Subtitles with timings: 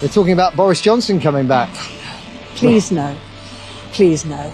[0.00, 1.72] They're talking about Boris Johnson coming back.
[2.54, 3.16] Please no.
[3.92, 4.52] Please no.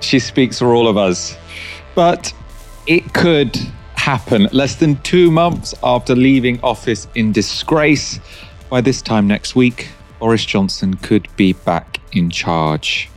[0.00, 1.36] She speaks for all of us.
[1.94, 2.32] But
[2.86, 3.56] it could
[3.94, 8.20] happen less than two months after leaving office in disgrace.
[8.70, 9.88] By this time next week,
[10.18, 13.10] Boris Johnson could be back in charge.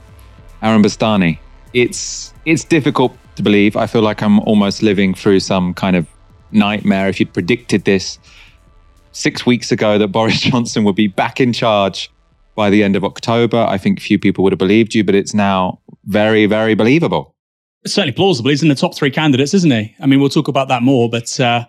[0.61, 1.39] Aaron Bastani,
[1.73, 3.75] it's it's difficult to believe.
[3.75, 6.07] I feel like I'm almost living through some kind of
[6.51, 7.07] nightmare.
[7.07, 8.19] If you'd predicted this
[9.17, 12.09] six weeks ago that Boris Johnson would be back in charge
[12.55, 15.33] by the end of October, I think few people would have believed you, but it's
[15.33, 17.35] now very, very believable.
[17.83, 18.49] It's certainly plausible.
[18.49, 19.95] He's in the top three candidates, isn't he?
[19.99, 21.65] I mean, we'll talk about that more, but uh,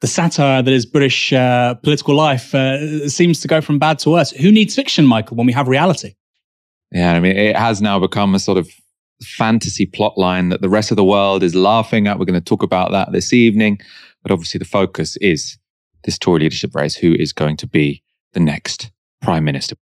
[0.00, 4.10] the satire that is British uh, political life uh, seems to go from bad to
[4.10, 4.30] worse.
[4.30, 6.14] Who needs fiction, Michael, when we have reality?
[6.90, 8.68] Yeah, I mean, it has now become a sort of
[9.22, 12.18] fantasy plot line that the rest of the world is laughing at.
[12.18, 13.80] We're going to talk about that this evening.
[14.22, 15.58] But obviously, the focus is
[16.04, 19.76] this Tory leadership race who is going to be the next prime minister.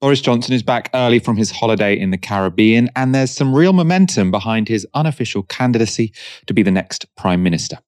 [0.00, 3.72] Boris Johnson is back early from his holiday in the Caribbean, and there's some real
[3.72, 6.12] momentum behind his unofficial candidacy
[6.46, 7.78] to be the next prime minister.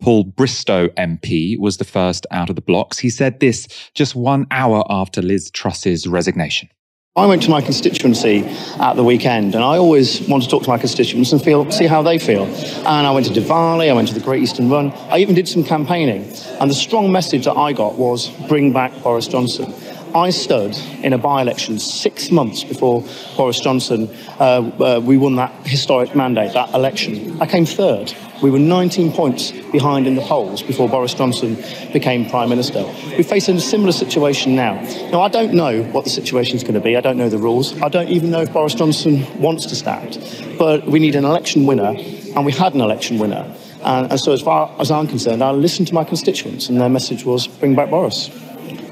[0.00, 2.98] Paul Bristow MP was the first out of the blocks.
[2.98, 6.68] He said this just one hour after Liz Truss's resignation.
[7.16, 8.40] I went to my constituency
[8.80, 11.86] at the weekend, and I always want to talk to my constituents and feel, see
[11.86, 12.42] how they feel.
[12.42, 15.46] And I went to Diwali, I went to the Great Eastern Run, I even did
[15.46, 16.24] some campaigning.
[16.60, 19.72] And the strong message that I got was bring back Boris Johnson.
[20.14, 23.04] I stood in a by election six months before
[23.36, 27.40] Boris Johnson, uh, uh, we won that historic mandate, that election.
[27.42, 28.14] I came third.
[28.40, 31.56] We were 19 points behind in the polls before Boris Johnson
[31.92, 32.84] became Prime Minister.
[33.16, 34.80] We face a similar situation now.
[35.10, 36.96] Now, I don't know what the situation is going to be.
[36.96, 37.80] I don't know the rules.
[37.82, 40.18] I don't even know if Boris Johnson wants to stand.
[40.58, 41.96] But we need an election winner,
[42.36, 43.52] and we had an election winner.
[43.82, 46.88] And, and so, as far as I'm concerned, I listened to my constituents, and their
[46.88, 48.30] message was bring back Boris.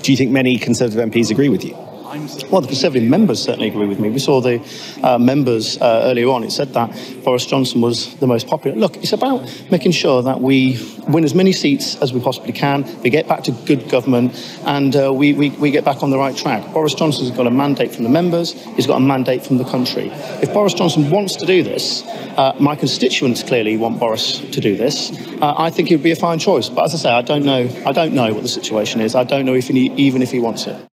[0.03, 1.77] Do you think many Conservative MPs agree with you?
[2.13, 4.11] Well, the Conservative members certainly agree with me.
[4.11, 4.61] We saw the
[5.03, 6.45] uh, members uh, earlier on.
[6.45, 6.91] It said that
[7.25, 8.77] Boris Johnson was the most popular.
[8.77, 10.79] Look, it's about making sure that we
[11.09, 14.35] win as many seats as we possibly can, we get back to good government,
[14.67, 16.71] and uh, we, we, we get back on the right track.
[16.75, 20.11] Boris Johnson's got a mandate from the members, he's got a mandate from the country.
[20.43, 22.03] If Boris Johnson wants to do this,
[22.37, 25.13] uh, my constituents clearly want Boris to do this.
[25.41, 26.69] Uh, I think it would be a fine choice.
[26.69, 27.69] But as I say, I don't know.
[27.87, 29.15] I don't know what the situation is.
[29.15, 30.92] I don't know if he, even if he wants it.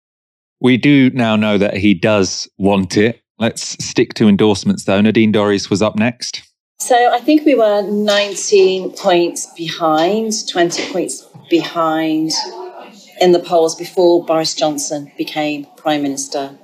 [0.64, 3.22] We do now know that he does want it.
[3.38, 5.02] Let's stick to endorsements though.
[5.02, 6.42] Nadine Dorries was up next.
[6.80, 12.32] So I think we were 19 points behind, 20 points behind
[13.20, 16.58] in the polls before Boris Johnson became Prime Minister.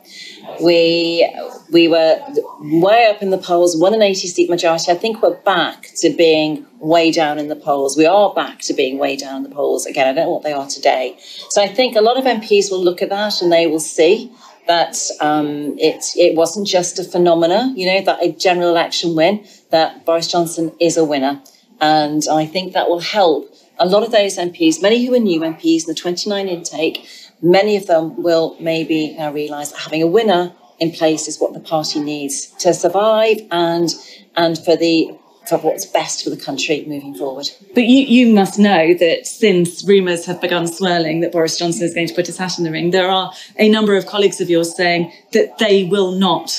[0.62, 1.30] We
[1.72, 2.20] we were
[2.60, 4.92] way up in the polls, won an 80 seat majority.
[4.92, 7.98] I think we're back to being way down in the polls.
[7.98, 9.86] We are back to being way down in the polls.
[9.86, 11.18] Again, I don't know what they are today.
[11.50, 14.32] So I think a lot of MPs will look at that and they will see
[14.68, 19.46] that um, it, it wasn't just a phenomena, you know, that a general election win,
[19.72, 21.42] that Boris Johnson is a winner.
[21.82, 25.40] And I think that will help a lot of those MPs, many who are new
[25.40, 27.08] MPs in the 29 intake,
[27.42, 31.54] many of them will maybe now realise that having a winner in place is what
[31.54, 33.94] the party needs to survive and
[34.36, 35.12] and for the
[35.48, 37.50] for what's best for the country moving forward.
[37.74, 41.94] But you, you must know that since rumours have begun swirling that Boris Johnson is
[41.94, 44.50] going to put his hat in the ring, there are a number of colleagues of
[44.50, 46.56] yours saying that they will not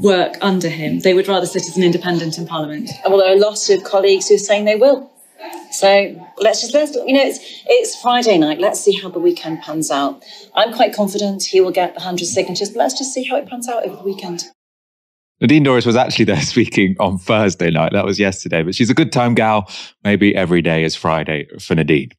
[0.00, 1.00] work under him.
[1.00, 2.90] They would rather sit as an independent in Parliament.
[3.06, 5.10] Well, there are lots of colleagues who are saying they will.
[5.72, 8.58] So let's just let's you know it's it's Friday night.
[8.58, 10.22] Let's see how the weekend pans out.
[10.54, 13.68] I'm quite confident he will get the hundred signatures, let's just see how it pans
[13.68, 14.44] out over the weekend.
[15.40, 17.92] Nadine Dorries was actually there speaking on Thursday night.
[17.92, 19.68] That was yesterday, but she's a good time gal.
[20.04, 22.10] Maybe every day is Friday for Nadine.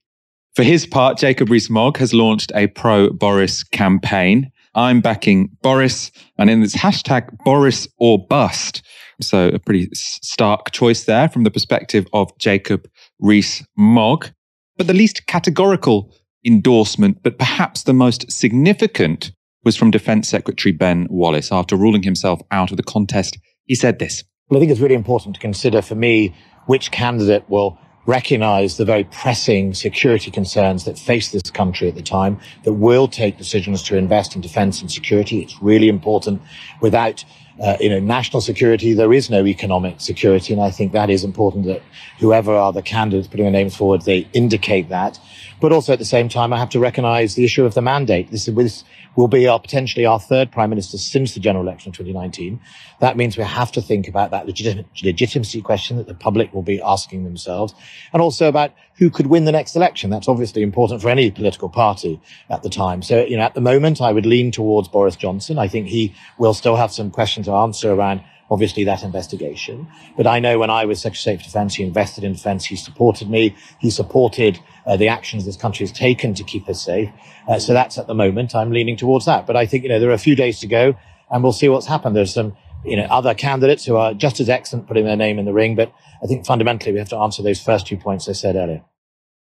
[0.56, 4.52] For his part, Jacob Rees-Mogg has launched a pro Boris campaign.
[4.74, 8.81] I'm backing Boris, and in this hashtag Boris or bust.
[9.21, 12.87] So a pretty stark choice there from the perspective of Jacob
[13.19, 14.31] Rees-Mogg.
[14.77, 16.13] But the least categorical
[16.45, 19.31] endorsement, but perhaps the most significant,
[19.63, 21.51] was from Defence Secretary Ben Wallace.
[21.51, 24.23] After ruling himself out of the contest, he said this.
[24.50, 26.35] Well, I think it's really important to consider for me
[26.68, 32.03] which candidate will recognize the very pressing security concerns that face this country at the
[32.03, 35.41] time, that will take decisions to invest in defense and security.
[35.41, 36.41] It's really important
[36.81, 37.25] without
[37.62, 40.54] uh, you know, national security, there is no economic security.
[40.54, 41.81] And I think that is important that
[42.19, 45.19] whoever are the candidates putting their names forward, they indicate that.
[45.62, 48.30] But also at the same time, I have to recognize the issue of the mandate.
[48.30, 48.84] This, is, this
[49.15, 52.59] will be our, potentially our third prime minister since the general election of 2019.
[53.00, 56.63] That means we have to think about that legit- legitimacy question that the public will
[56.63, 57.73] be asking themselves
[58.13, 60.09] and also about who could win the next election.
[60.09, 62.19] That's obviously important for any political party
[62.50, 63.01] at the time.
[63.01, 65.57] So, you know, at the moment, I would lean towards Boris Johnson.
[65.57, 69.88] I think he will still have some questions to answer around obviously that investigation.
[70.15, 72.65] But I know when I was Secretary of Defence, he invested in defence.
[72.65, 73.56] He supported me.
[73.80, 77.09] He supported uh, the actions this country has taken to keep us safe.
[77.47, 78.56] Uh, so that's at the moment.
[78.56, 79.47] I'm leaning towards that.
[79.47, 80.95] But I think, you know, there are a few days to go
[81.31, 82.15] and we'll see what's happened.
[82.15, 85.45] There's some, you know, other candidates who are just as excellent putting their name in
[85.45, 85.75] the ring.
[85.75, 85.92] But
[86.24, 88.83] I think fundamentally we have to answer those first two points I said earlier.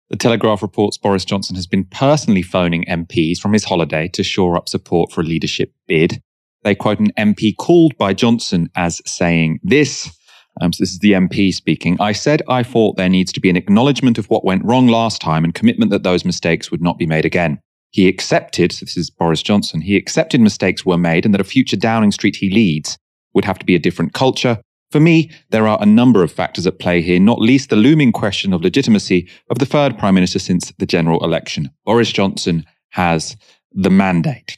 [0.10, 4.58] The Telegraph reports Boris Johnson has been personally phoning MPs from his holiday to shore
[4.58, 6.22] up support for a leadership bid.
[6.64, 10.12] They quote an MP called by Johnson as saying this.
[10.60, 11.98] Um, so this is the MP speaking.
[12.00, 15.22] I said I thought there needs to be an acknowledgement of what went wrong last
[15.22, 17.60] time and commitment that those mistakes would not be made again.
[17.92, 21.78] He accepted, this is Boris Johnson, he accepted mistakes were made and that a future
[21.78, 22.98] Downing Street he leads
[23.34, 24.60] would have to be a different culture.
[24.92, 28.12] For me, there are a number of factors at play here, not least the looming
[28.12, 31.70] question of legitimacy of the third Prime Minister since the general election.
[31.86, 33.38] Boris Johnson has
[33.72, 34.58] the mandate.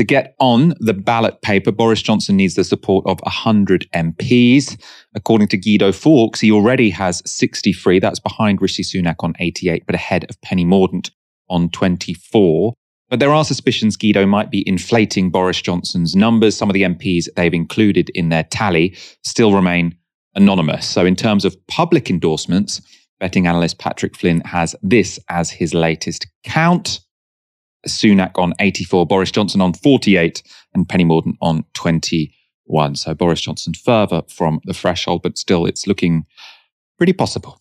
[0.00, 4.82] To get on the ballot paper, Boris Johnson needs the support of 100 MPs.
[5.14, 7.98] According to Guido Fawkes, he already has 63.
[7.98, 11.10] That's behind Rishi Sunak on 88, but ahead of Penny Mordaunt
[11.50, 12.72] on 24.
[13.10, 16.56] But there are suspicions Guido might be inflating Boris Johnson's numbers.
[16.56, 19.94] Some of the MPs they've included in their tally still remain
[20.34, 20.88] anonymous.
[20.88, 22.80] So, in terms of public endorsements,
[23.18, 27.00] betting analyst Patrick Flynn has this as his latest count.
[27.88, 30.42] Sunak on 84, Boris Johnson on 48,
[30.74, 32.96] and Penny Mordaunt on 21.
[32.96, 36.26] So Boris Johnson further from the threshold, but still it's looking
[36.98, 37.60] pretty possible.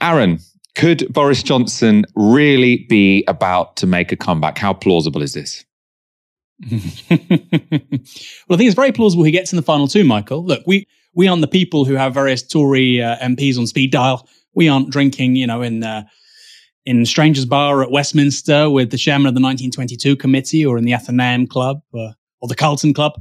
[0.00, 0.40] Aaron,
[0.74, 4.58] could Boris Johnson really be about to make a comeback?
[4.58, 5.64] How plausible is this?
[6.70, 10.44] well, I think it's very plausible he gets in the final two, Michael.
[10.44, 14.28] Look, we we aren't the people who have various Tory uh, MPs on speed dial.
[14.54, 16.04] We aren't drinking, you know, in uh,
[16.86, 20.94] in Strangers Bar at Westminster with the chairman of the 1922 committee or in the
[20.94, 23.20] Athenaeum Club or, or the Carlton Club.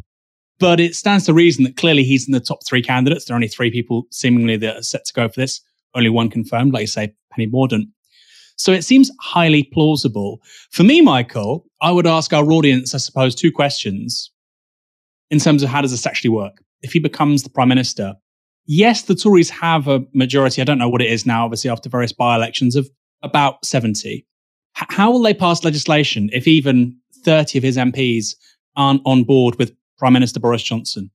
[0.59, 3.25] But it stands to reason that clearly he's in the top three candidates.
[3.25, 5.61] There are only three people seemingly that are set to go for this.
[5.95, 7.87] Only one confirmed, like you say, Penny Mordaunt.
[8.55, 10.39] So it seems highly plausible.
[10.71, 14.31] For me, Michael, I would ask our audience, I suppose, two questions
[15.29, 16.63] in terms of how does this actually work?
[16.81, 18.13] If he becomes the prime minister,
[18.65, 20.61] yes, the Tories have a majority.
[20.61, 22.89] I don't know what it is now, obviously, after various by elections of
[23.25, 24.09] about 70.
[24.09, 24.25] H-
[24.89, 28.35] how will they pass legislation if even 30 of his MPs
[28.75, 31.11] aren't on board with Prime Minister Boris Johnson?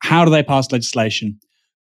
[0.00, 1.38] How do they pass legislation?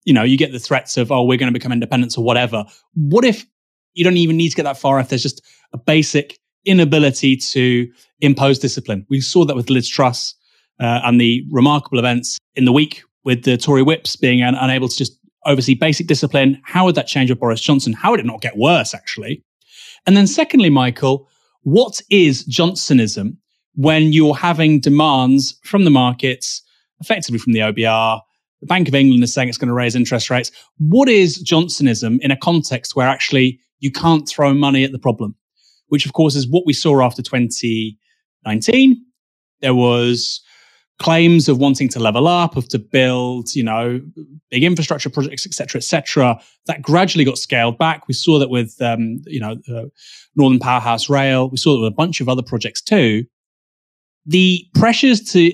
[0.06, 2.66] You know, you get the threats of, oh, we're going to become independent or whatever.
[2.94, 3.45] What if
[3.94, 5.42] you don't even need to get that far if there's just
[5.72, 7.89] a basic inability to
[8.19, 9.06] impose discipline?
[9.10, 10.36] We saw that with Liz Truss
[10.80, 14.89] uh, and the remarkable events in the week with the Tory whips being un- unable
[14.89, 16.62] to just oversee basic discipline.
[16.63, 17.94] How would that change with Boris Johnson?
[17.94, 19.44] How would it not get worse, actually?
[20.06, 21.28] And then, secondly, Michael,
[21.62, 23.38] what is Johnsonism
[23.75, 26.62] when you're having demands from the markets,
[27.00, 28.22] effectively from the OBR?
[28.62, 30.51] The Bank of England is saying it's going to raise interest rates.
[30.78, 35.36] What is Johnsonism in a context where actually you can't throw money at the problem?
[35.88, 39.06] Which, of course, is what we saw after 2019.
[39.62, 40.42] There was
[41.03, 44.01] claims of wanting to level up, of to build, you know,
[44.50, 46.39] big infrastructure projects, etc., etc.
[46.65, 48.07] That gradually got scaled back.
[48.07, 49.85] We saw that with, um, you know, uh,
[50.36, 51.50] Northern Powerhouse Rail.
[51.50, 53.25] We saw that with a bunch of other projects too.
[54.25, 55.51] The pressures to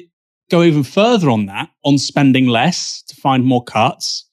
[0.51, 4.25] go even further on that, on spending less to find more cuts,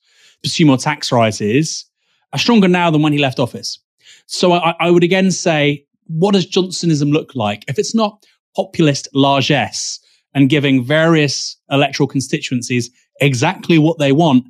[0.43, 1.85] pursue more tax rises,
[2.31, 3.79] are stronger now than when he left office.
[4.27, 7.63] So I, I would again say, what does Johnsonism look like?
[7.67, 8.23] If it's not
[8.55, 9.99] populist largesse,
[10.37, 12.91] and giving various electoral constituencies
[13.21, 14.45] exactly what they want,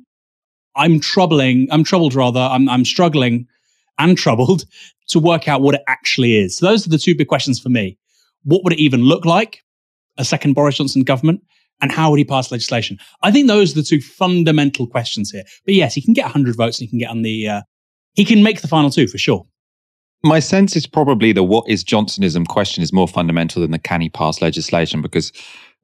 [0.76, 3.46] I'm troubling, I'm troubled rather, I'm, I'm struggling
[3.98, 4.64] and troubled
[5.08, 6.58] to work out what it actually is.
[6.58, 7.96] So those are the two big questions for me.
[8.44, 9.62] What would it even look like?
[10.18, 11.40] A second Boris Johnson government?
[11.80, 12.98] And how would he pass legislation?
[13.22, 15.44] I think those are the two fundamental questions here.
[15.64, 17.62] But yes, he can get 100 votes and he can get on the, uh,
[18.12, 19.46] he can make the final two for sure.
[20.22, 24.00] My sense is probably the what is Johnsonism question is more fundamental than the can
[24.00, 25.32] he pass legislation because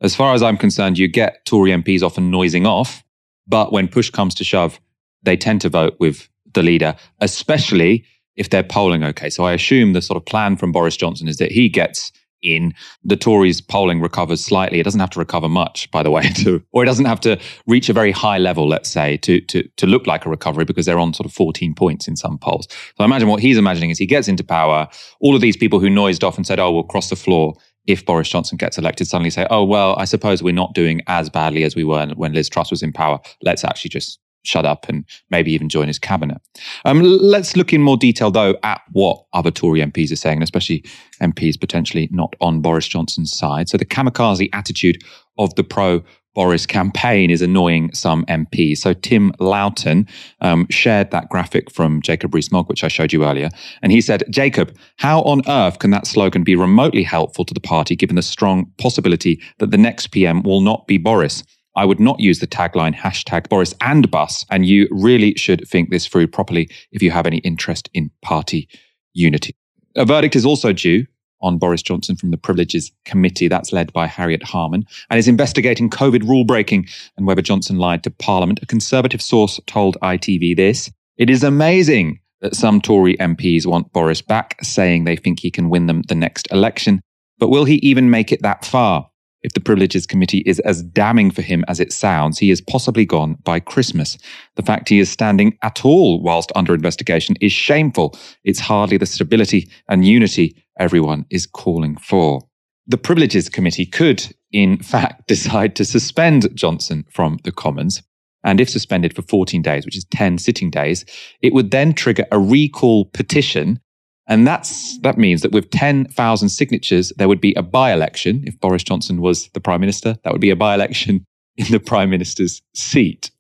[0.01, 3.03] as far as I'm concerned, you get Tory MPs often noising off,
[3.47, 4.81] but when push comes to shove,
[5.23, 8.05] they tend to vote with the leader, especially
[8.37, 9.31] if they're polling okay.
[9.31, 12.75] So I assume the sort of plan from Boris Johnson is that he gets in.
[13.03, 14.79] The Tories polling recovers slightly.
[14.79, 17.41] It doesn't have to recover much, by the way, to, or it doesn't have to
[17.67, 20.87] reach a very high level, let's say, to, to, to look like a recovery because
[20.87, 22.67] they're on sort of 14 points in some polls.
[22.71, 24.89] So I imagine what he's imagining is he gets into power.
[25.21, 27.55] All of these people who noised off and said, oh, we'll cross the floor
[27.87, 31.29] if Boris Johnson gets elected, suddenly say, oh, well, I suppose we're not doing as
[31.29, 33.21] badly as we were when Liz Truss was in power.
[33.43, 36.39] Let's actually just shut up and maybe even join his cabinet.
[36.85, 40.85] Um, let's look in more detail, though, at what other Tory MPs are saying, especially
[41.21, 43.69] MPs potentially not on Boris Johnson's side.
[43.69, 45.03] So the kamikaze attitude
[45.39, 46.03] of the pro
[46.35, 48.79] Boris campaign is annoying some MPs.
[48.79, 50.07] So Tim Loughton
[50.41, 53.51] um, shared that graphic from Jacob Rees-Mogg, which I showed you earlier.
[53.83, 57.61] And he said, Jacob, how on earth can that slogan be remotely helpful to the
[57.61, 61.45] party given the strong possibility that the next PM will not be Boris?
[61.77, 64.45] I would not use the tagline hashtag Boris and bus.
[64.51, 68.69] And you really should think this through properly if you have any interest in party
[69.13, 69.57] unity.
[69.97, 71.07] A verdict is also due
[71.45, 73.47] on Boris Johnson from the Privileges Committee.
[73.47, 78.03] That's led by Harriet Harman and is investigating COVID rule breaking and whether Johnson lied
[78.05, 78.61] to Parliament.
[78.63, 84.21] A Conservative source told ITV this It is amazing that some Tory MPs want Boris
[84.21, 87.01] back, saying they think he can win them the next election.
[87.39, 89.09] But will he even make it that far?
[89.45, 93.05] If the Privileges Committee is as damning for him as it sounds, he is possibly
[93.05, 94.17] gone by Christmas.
[94.57, 98.17] The fact he is standing at all whilst under investigation is shameful.
[98.45, 102.43] It's hardly the stability and unity everyone is calling for.
[102.87, 108.03] The Privileges Committee could, in fact, decide to suspend Johnson from the Commons.
[108.43, 111.05] And if suspended for 14 days, which is 10 sitting days,
[111.41, 113.81] it would then trigger a recall petition
[114.27, 118.43] and that's, that means that with 10,000 signatures, there would be a by election.
[118.47, 121.25] If Boris Johnson was the prime minister, that would be a by election
[121.57, 123.31] in the prime minister's seat.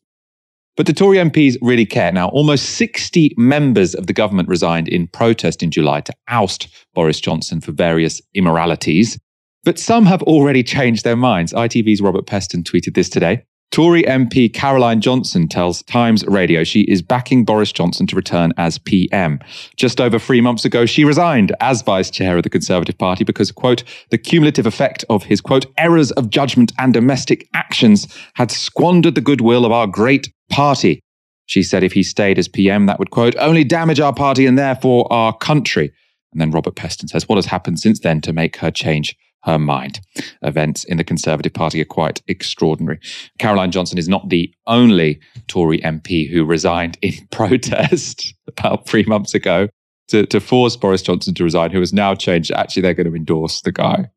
[0.76, 2.10] But the Tory MPs really care.
[2.10, 7.20] Now, almost 60 members of the government resigned in protest in July to oust Boris
[7.20, 9.18] Johnson for various immoralities.
[9.62, 11.52] But some have already changed their minds.
[11.52, 13.44] ITV's Robert Peston tweeted this today.
[13.74, 18.78] Tory MP Caroline Johnson tells Times Radio she is backing Boris Johnson to return as
[18.78, 19.40] PM.
[19.76, 23.50] Just over three months ago, she resigned as vice chair of the Conservative Party because,
[23.50, 29.16] quote, the cumulative effect of his, quote, errors of judgment and domestic actions had squandered
[29.16, 31.00] the goodwill of our great party.
[31.46, 34.56] She said if he stayed as PM, that would, quote, only damage our party and
[34.56, 35.92] therefore our country.
[36.30, 39.58] And then Robert Peston says, what has happened since then to make her change her
[39.58, 40.00] mind.
[40.42, 42.98] Events in the Conservative Party are quite extraordinary.
[43.38, 49.34] Caroline Johnson is not the only Tory MP who resigned in protest about three months
[49.34, 49.68] ago
[50.08, 52.50] to, to force Boris Johnson to resign, who has now changed.
[52.52, 54.08] Actually, they're going to endorse the guy.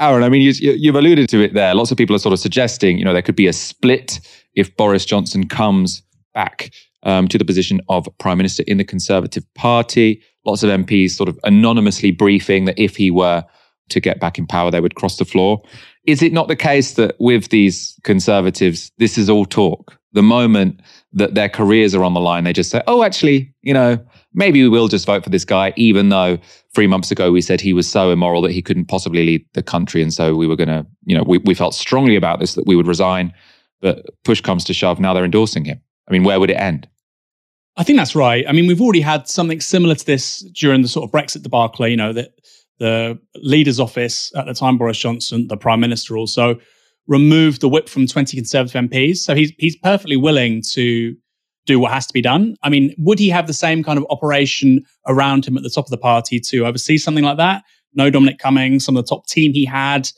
[0.00, 1.74] Aaron, I mean, you, you've alluded to it there.
[1.74, 4.18] Lots of people are sort of suggesting, you know, there could be a split
[4.54, 6.72] if Boris Johnson comes back
[7.02, 10.22] um, to the position of prime minister in the Conservative Party.
[10.46, 13.44] Lots of MPs sort of anonymously briefing that if he were
[13.90, 15.62] to get back in power, they would cross the floor.
[16.06, 19.96] Is it not the case that with these conservatives, this is all talk?
[20.12, 20.80] The moment
[21.12, 23.98] that their careers are on the line, they just say, oh, actually, you know,
[24.32, 26.38] maybe we will just vote for this guy, even though
[26.74, 29.62] three months ago we said he was so immoral that he couldn't possibly lead the
[29.62, 30.02] country.
[30.02, 32.66] And so we were going to, you know, we, we felt strongly about this that
[32.66, 33.32] we would resign.
[33.80, 35.80] But push comes to shove, now they're endorsing him.
[36.08, 36.88] I mean, where would it end?
[37.76, 38.44] I think that's right.
[38.48, 41.86] I mean, we've already had something similar to this during the sort of Brexit debacle,
[41.86, 42.32] you know, that
[42.80, 46.58] the leader's office at the time, Boris Johnson, the prime minister, also
[47.06, 49.18] removed the whip from 20 Conservative MPs.
[49.18, 51.14] So he's, he's perfectly willing to
[51.66, 52.56] do what has to be done.
[52.62, 55.84] I mean, would he have the same kind of operation around him at the top
[55.84, 57.62] of the party to oversee something like that?
[57.94, 60.08] No Dominic Cummings, some of the top team he had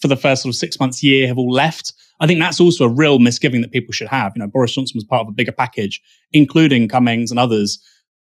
[0.00, 1.92] for the first sort of six months, year have all left.
[2.20, 4.32] I think that's also a real misgiving that people should have.
[4.36, 6.00] You know, Boris Johnson was part of a bigger package,
[6.32, 7.82] including Cummings and others.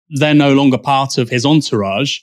[0.10, 2.20] They're no longer part of his entourage.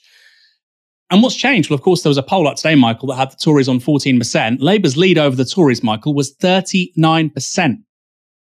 [1.09, 1.69] And what's changed?
[1.69, 3.79] Well, of course, there was a poll out today, Michael, that had the Tories on
[3.79, 4.57] 14%.
[4.59, 7.77] Labour's lead over the Tories, Michael, was 39%.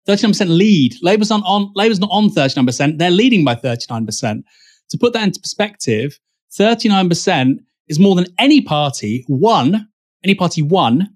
[0.08, 0.94] 39% lead.
[1.02, 2.98] Labour's not on, Labour's not on 39%.
[2.98, 4.42] They're leading by 39%.
[4.90, 6.18] To put that into perspective,
[6.58, 7.56] 39%
[7.88, 9.88] is more than any party won,
[10.22, 11.08] any party won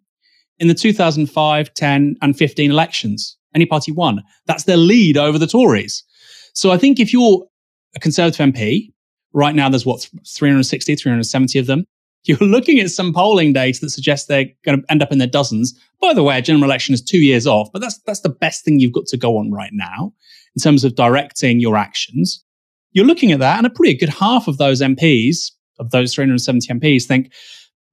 [0.58, 3.36] in the 2005, 10, and 15 elections.
[3.54, 4.22] Any party won.
[4.46, 6.04] That's their lead over the Tories.
[6.54, 7.46] So I think if you're
[7.94, 8.92] a Conservative MP,
[9.37, 11.85] Right now, there's what, 360, 370 of them.
[12.25, 15.28] You're looking at some polling data that suggests they're going to end up in their
[15.28, 15.78] dozens.
[16.00, 18.64] By the way, a general election is two years off, but that's, that's the best
[18.64, 20.14] thing you've got to go on right now
[20.57, 22.43] in terms of directing your actions.
[22.93, 26.73] You're looking at that, and a pretty good half of those MPs, of those 370
[26.73, 27.31] MPs, think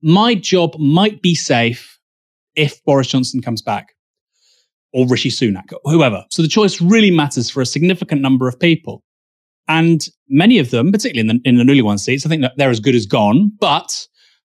[0.02, 2.00] my job might be safe
[2.56, 3.90] if Boris Johnson comes back
[4.94, 6.24] or Rishi Sunak, or whoever.
[6.30, 9.04] So the choice really matters for a significant number of people.
[9.67, 12.53] And many of them, particularly in the, in the newly won seats, I think that
[12.58, 13.51] they're as good as gone.
[13.60, 14.08] But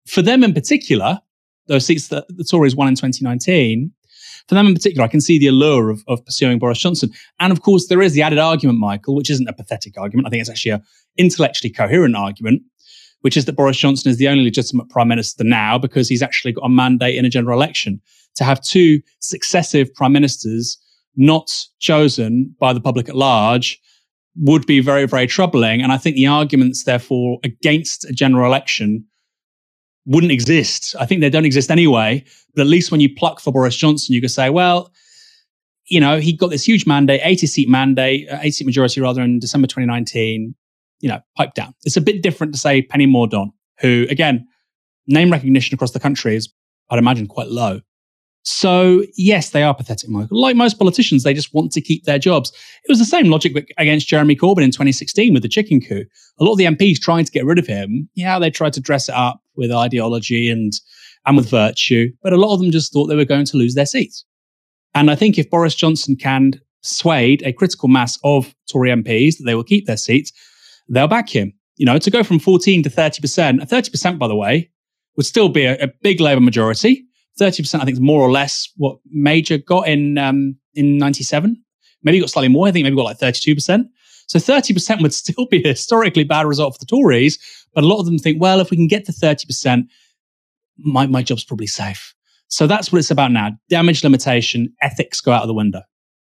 [0.06, 1.20] For them in particular,
[1.66, 3.92] those seats that the Tories won in 2019,
[4.48, 7.10] for them in particular, I can see the allure of, of pursuing Boris Johnson.
[7.38, 10.26] And of course, there is the added argument, Michael, which isn't a pathetic argument.
[10.26, 10.82] I think it's actually an
[11.16, 12.62] intellectually coherent argument,
[13.20, 16.52] which is that Boris Johnson is the only legitimate prime minister now because he's actually
[16.52, 18.00] got a mandate in a general election.
[18.36, 20.78] To have two successive prime ministers
[21.16, 23.78] not chosen by the public at large
[24.36, 25.82] would be very, very troubling.
[25.82, 29.04] And I think the arguments, therefore, against a general election
[30.06, 30.94] wouldn't exist.
[30.98, 32.24] I think they don't exist anyway.
[32.54, 34.92] But at least when you pluck for Boris Johnson, you could say, well,
[35.86, 39.22] you know, he got this huge mandate, 80 seat mandate, uh, 80 seat majority rather
[39.22, 40.54] in December 2019,
[41.00, 41.74] you know, pipe down.
[41.84, 44.46] It's a bit different to say Penny Mordaunt, who again,
[45.06, 46.52] name recognition across the country is,
[46.90, 47.80] I'd imagine, quite low.
[48.42, 50.40] So yes, they are pathetic, Michael.
[50.40, 52.50] Like most politicians, they just want to keep their jobs.
[52.84, 56.04] It was the same logic against Jeremy Corbyn in 2016 with the chicken coup.
[56.38, 58.80] A lot of the MPs trying to get rid of him, yeah, they tried to
[58.80, 60.72] dress it up with ideology and
[61.26, 63.74] and with virtue, but a lot of them just thought they were going to lose
[63.74, 64.24] their seats.
[64.94, 69.44] And I think if Boris Johnson can swayed a critical mass of Tory MPs that
[69.44, 70.32] they will keep their seats,
[70.88, 71.52] they'll back him.
[71.76, 74.70] You know, to go from 14 to 30%, 30%, by the way,
[75.16, 77.04] would still be a, a big Labour majority
[77.40, 81.56] 30%, I think, is more or less what Major got in um, in 97.
[82.02, 82.66] Maybe he got slightly more.
[82.66, 83.84] I think maybe got like 32%.
[84.26, 87.38] So 30% would still be a historically bad result for the Tories.
[87.74, 89.84] But a lot of them think, well, if we can get to 30%,
[90.78, 92.14] my, my job's probably safe.
[92.48, 93.50] So that's what it's about now.
[93.68, 95.82] Damage limitation, ethics go out of the window.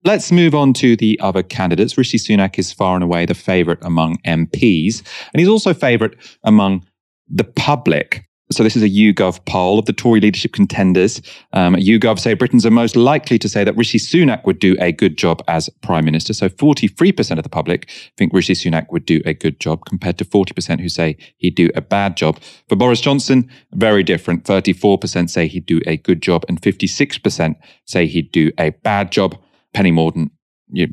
[0.04, 1.98] Let's move on to the other candidates.
[1.98, 6.86] Rishi Sunak is far and away the favourite among MPs, and he's also favourite among
[7.28, 8.26] the public.
[8.52, 11.22] So this is a YouGov poll of the Tory leadership contenders.
[11.54, 14.92] Um, YouGov say Britons are most likely to say that Rishi Sunak would do a
[14.92, 16.34] good job as Prime Minister.
[16.34, 20.26] So 43% of the public think Rishi Sunak would do a good job compared to
[20.26, 22.40] 40% who say he'd do a bad job.
[22.70, 24.44] For Boris Johnson, very different.
[24.44, 27.56] 34% say he'd do a good job and 56%
[27.86, 29.38] say he'd do a bad job.
[29.74, 30.32] Penny Mordaunt
[30.72, 30.88] you,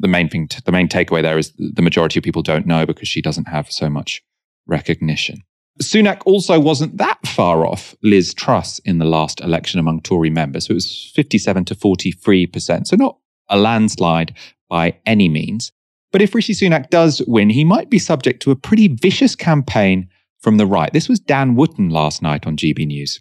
[0.00, 3.08] the main thing, the main takeaway there is the majority of people don't know because
[3.08, 4.22] she doesn't have so much
[4.66, 5.42] recognition.
[5.82, 10.66] Sunak also wasn't that far off Liz Truss in the last election among Tory members.
[10.66, 12.86] So it was 57 to 43%.
[12.86, 14.34] So not a landslide
[14.68, 15.72] by any means.
[16.12, 20.08] But if Rishi Sunak does win, he might be subject to a pretty vicious campaign
[20.38, 20.92] from the right.
[20.92, 23.20] This was Dan Wootton last night on GB News.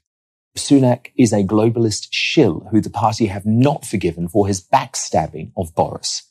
[0.56, 5.74] Sunak is a globalist shill who the party have not forgiven for his backstabbing of
[5.74, 6.30] Boris.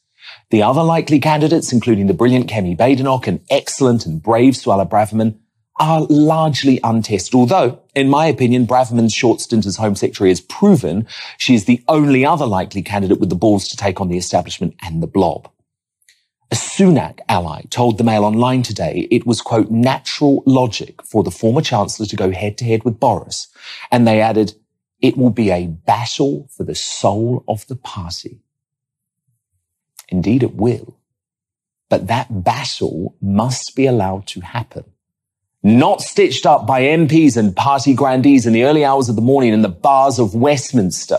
[0.51, 5.39] The other likely candidates, including the brilliant Kemi Badenoch and excellent and brave Suella Braverman,
[5.79, 7.35] are largely untested.
[7.35, 11.07] Although, in my opinion, Braverman's short stint as Home Secretary has proven
[11.39, 14.75] she is the only other likely candidate with the balls to take on the establishment
[14.83, 15.51] and the blob.
[16.51, 21.31] A Sunak ally told the Mail Online today it was, quote, natural logic for the
[21.31, 23.49] former Chancellor to go head to head with Boris.
[23.91, 24.55] And they added,
[25.01, 28.43] it will be a battle for the soul of the party.
[30.11, 30.99] Indeed, it will.
[31.89, 34.85] But that battle must be allowed to happen
[35.63, 39.53] not stitched up by MPs and party grandees in the early hours of the morning
[39.53, 41.19] in the bars of Westminster.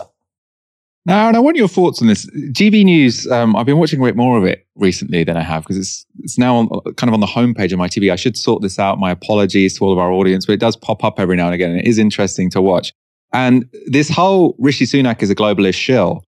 [1.06, 2.24] Now, and I want your thoughts on this.
[2.26, 5.62] GB News, um, I've been watching a bit more of it recently than I have
[5.62, 8.10] because it's it's now on, kind of on the homepage of my TV.
[8.10, 8.98] I should sort this out.
[8.98, 11.54] My apologies to all of our audience, but it does pop up every now and
[11.54, 11.70] again.
[11.72, 12.92] And it is interesting to watch.
[13.34, 16.24] And this whole Rishi Sunak is a globalist shill,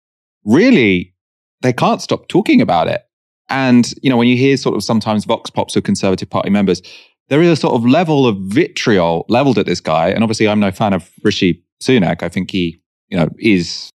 [0.44, 1.14] really,
[1.60, 3.02] they can't stop talking about it.
[3.50, 6.82] And, you know, when you hear sort of sometimes vox pops of Conservative Party members,
[7.28, 10.08] there is a sort of level of vitriol leveled at this guy.
[10.08, 12.22] And obviously, I'm no fan of Rishi Sunak.
[12.22, 13.90] I think he, you know, is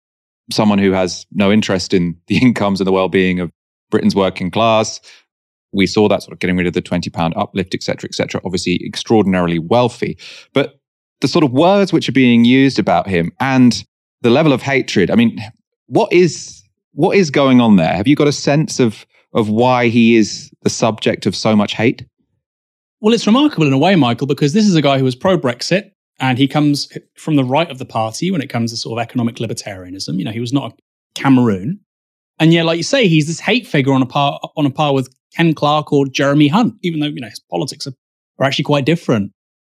[0.52, 3.52] someone who has no interest in the incomes and the well-being of
[3.92, 5.00] Britain's working class.
[5.72, 8.16] We saw that sort of getting rid of the 20 pound uplift, et cetera, et
[8.16, 8.42] cetera.
[8.44, 10.18] Obviously, extraordinarily wealthy.
[10.54, 10.80] But
[11.22, 13.84] the sort of words which are being used about him and
[14.22, 15.12] the level of hatred.
[15.12, 15.40] I mean,
[15.88, 16.64] what is
[16.94, 17.94] what is going on there?
[17.94, 21.74] Have you got a sense of of why he is the subject of so much
[21.74, 22.06] hate?
[23.02, 25.38] Well, it's remarkable in a way, Michael, because this is a guy who was pro
[25.38, 29.00] Brexit and he comes from the right of the party when it comes to sort
[29.00, 30.18] of economic libertarianism.
[30.18, 30.76] You know, he was not a
[31.16, 31.80] Cameroon.
[32.40, 34.94] And yet, like you say, he's this hate figure on a par on a par
[34.94, 37.94] with Ken Clarke or Jeremy Hunt, even though, you know, his politics are,
[38.40, 39.32] are actually quite different.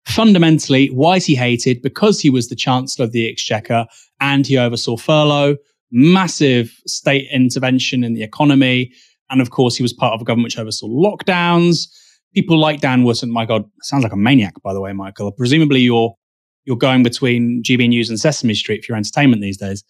[0.05, 1.81] Fundamentally, why is he hated?
[1.81, 3.85] Because he was the Chancellor of the Exchequer
[4.19, 5.55] and he oversaw furlough,
[5.91, 8.91] massive state intervention in the economy.
[9.29, 11.87] And of course, he was part of a government which oversaw lockdowns
[12.33, 15.31] people like Dan Wootton, my God, sounds like a maniac, by the way, Michael.
[15.31, 16.15] Presumably you're
[16.65, 19.83] you're going between GB News and Sesame Street for your entertainment these days.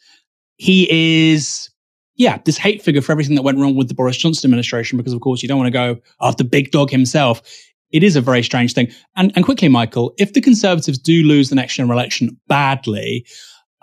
[0.58, 1.70] He is,
[2.16, 5.14] yeah, this hate figure for everything that went wrong with the Boris Johnson administration, because
[5.14, 7.42] of course you don't want to go after Big Dog himself.
[7.94, 8.92] it is a very strange thing.
[9.16, 13.26] And, and quickly, Michael, if the Conservatives do lose the next general election badly,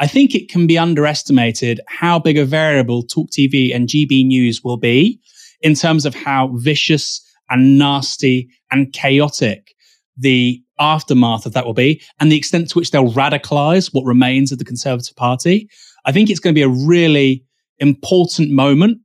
[0.01, 4.65] I think it can be underestimated how big a variable Talk TV and GB News
[4.65, 5.21] will be
[5.61, 9.75] in terms of how vicious and nasty and chaotic
[10.17, 14.53] the aftermath of that will be and the extent to which they'll radicalize what remains
[14.53, 15.69] of the Conservative Party.
[16.05, 17.45] I think it's going to be a really
[17.79, 18.99] important moment.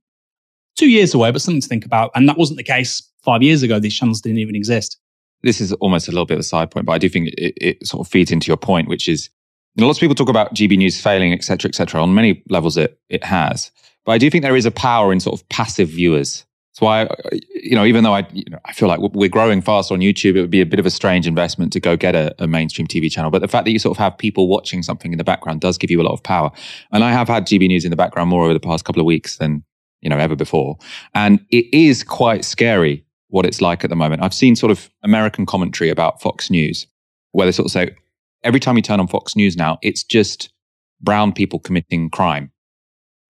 [0.78, 2.12] Two years away, but something to think about.
[2.16, 3.80] And that wasn't the case five years ago.
[3.80, 4.98] These channels didn't even exist.
[5.42, 7.54] This is almost a little bit of a side point, but I do think it,
[7.62, 9.30] it sort of feeds into your point, which is
[9.76, 12.02] you know, lots of people talk about GB News failing, et cetera, et cetera.
[12.02, 13.72] On many levels, it it has.
[14.06, 17.04] But I do think there is a power in sort of passive viewers that's why,
[17.04, 17.16] uh,
[17.54, 20.36] you know, even though I, you know, I feel like we're growing fast on YouTube,
[20.36, 22.86] it would be a bit of a strange investment to go get a, a, mainstream
[22.86, 23.32] TV channel.
[23.32, 25.78] But the fact that you sort of have people watching something in the background does
[25.78, 26.52] give you a lot of power.
[26.92, 29.06] And I have had GB News in the background more over the past couple of
[29.06, 29.64] weeks than,
[30.02, 30.78] you know, ever before.
[31.14, 34.22] And it is quite scary what it's like at the moment.
[34.22, 36.88] I've seen sort of American commentary about Fox News
[37.32, 37.96] where they sort of say,
[38.44, 40.52] every time you turn on Fox News now, it's just
[41.00, 42.52] brown people committing crime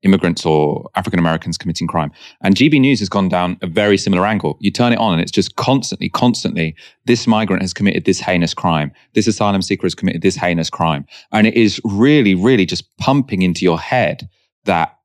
[0.05, 2.11] immigrants or African Americans committing crime.
[2.41, 4.57] And GB News has gone down a very similar angle.
[4.61, 8.53] You turn it on and it's just constantly, constantly, this migrant has committed this heinous
[8.53, 8.91] crime.
[9.13, 11.05] This asylum seeker has committed this heinous crime.
[11.31, 14.29] And it is really, really just pumping into your head
[14.65, 14.95] that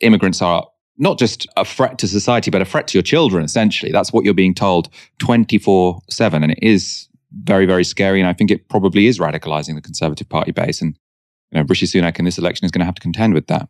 [0.00, 0.66] immigrants are
[0.98, 3.92] not just a threat to society, but a threat to your children, essentially.
[3.92, 6.42] That's what you're being told 24 7.
[6.42, 7.08] And it is
[7.42, 8.20] very, very scary.
[8.20, 10.80] And I think it probably is radicalizing the Conservative Party base.
[10.80, 10.98] And
[11.52, 13.68] you know, Rishi Sunak in this election is going to have to contend with that.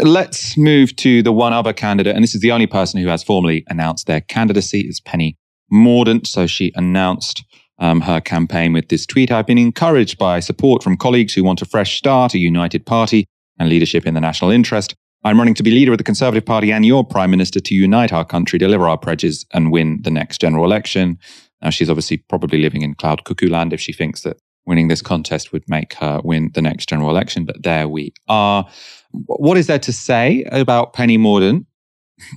[0.00, 3.22] Let's move to the one other candidate, and this is the only person who has
[3.22, 4.80] formally announced their candidacy.
[4.80, 5.36] Is Penny
[5.72, 6.26] Mordaunt.
[6.26, 7.44] So she announced
[7.78, 9.30] um, her campaign with this tweet.
[9.30, 13.26] I've been encouraged by support from colleagues who want a fresh start, a united party,
[13.58, 14.94] and leadership in the national interest.
[15.24, 18.12] I'm running to be leader of the Conservative Party and your Prime Minister to unite
[18.12, 21.18] our country, deliver our pledges, and win the next general election.
[21.62, 25.02] Now, she's obviously probably living in cloud cuckoo land if she thinks that winning this
[25.02, 28.68] contest would make her win the next general election, but there we are.
[29.12, 31.66] What is there to say about Penny Mordaunt?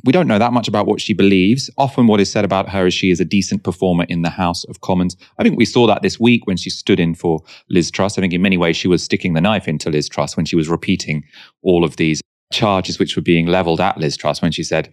[0.03, 1.69] We don't know that much about what she believes.
[1.77, 4.63] Often, what is said about her is she is a decent performer in the House
[4.65, 5.15] of Commons.
[5.37, 8.17] I think we saw that this week when she stood in for Liz Truss.
[8.17, 10.55] I think in many ways she was sticking the knife into Liz Truss when she
[10.55, 11.23] was repeating
[11.61, 14.91] all of these charges which were being leveled at Liz Truss when she said,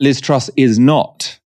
[0.00, 1.38] Liz Truss is not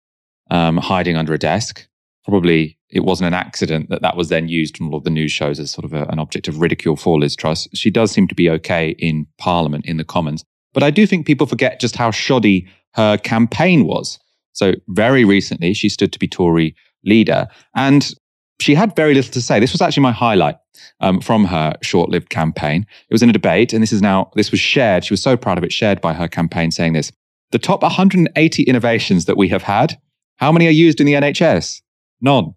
[0.51, 1.87] um, hiding under a desk.
[2.25, 5.33] Probably it wasn't an accident that that was then used from all of the news
[5.33, 7.67] shows as sort of a, an object of ridicule for Liz Truss.
[7.73, 10.45] She does seem to be okay in Parliament, in the Commons.
[10.75, 14.19] But I do think people forget just how shoddy her campaign was.
[14.53, 18.15] So very recently, she stood to be Tory leader, and
[18.61, 19.59] she had very little to say.
[19.59, 20.57] This was actually my highlight
[21.01, 22.87] um, from her short-lived campaign.
[23.09, 25.05] It was in a debate, and this is now this was shared.
[25.05, 27.11] She was so proud of it, shared by her campaign, saying this:
[27.51, 29.99] "The top 180 innovations that we have had,
[30.37, 31.81] how many are used in the NHS?
[32.21, 32.55] None.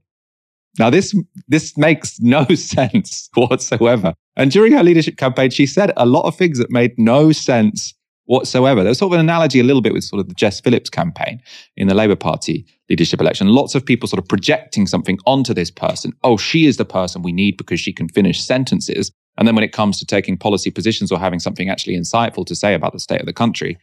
[0.78, 1.16] Now, this,
[1.48, 4.14] this makes no sense whatsoever.
[4.36, 7.94] And during her leadership campaign, she said a lot of things that made no sense
[8.26, 8.82] whatsoever.
[8.82, 10.90] There was sort of an analogy a little bit with sort of the Jess Phillips
[10.90, 11.42] campaign
[11.78, 13.48] in the Labour Party leadership election.
[13.48, 16.12] Lots of people sort of projecting something onto this person.
[16.24, 19.12] Oh, she is the person we need because she can finish sentences.
[19.38, 22.56] And then when it comes to taking policy positions or having something actually insightful to
[22.56, 23.78] say about the state of the country,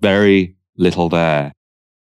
[0.00, 1.52] very little there.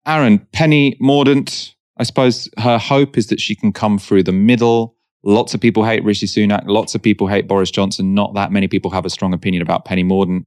[0.05, 4.95] Aaron, Penny Mordaunt, I suppose her hope is that she can come through the middle.
[5.23, 6.63] Lots of people hate Rishi Sunak.
[6.67, 8.13] Lots of people hate Boris Johnson.
[8.13, 10.43] Not that many people have a strong opinion about Penny Mordaunt.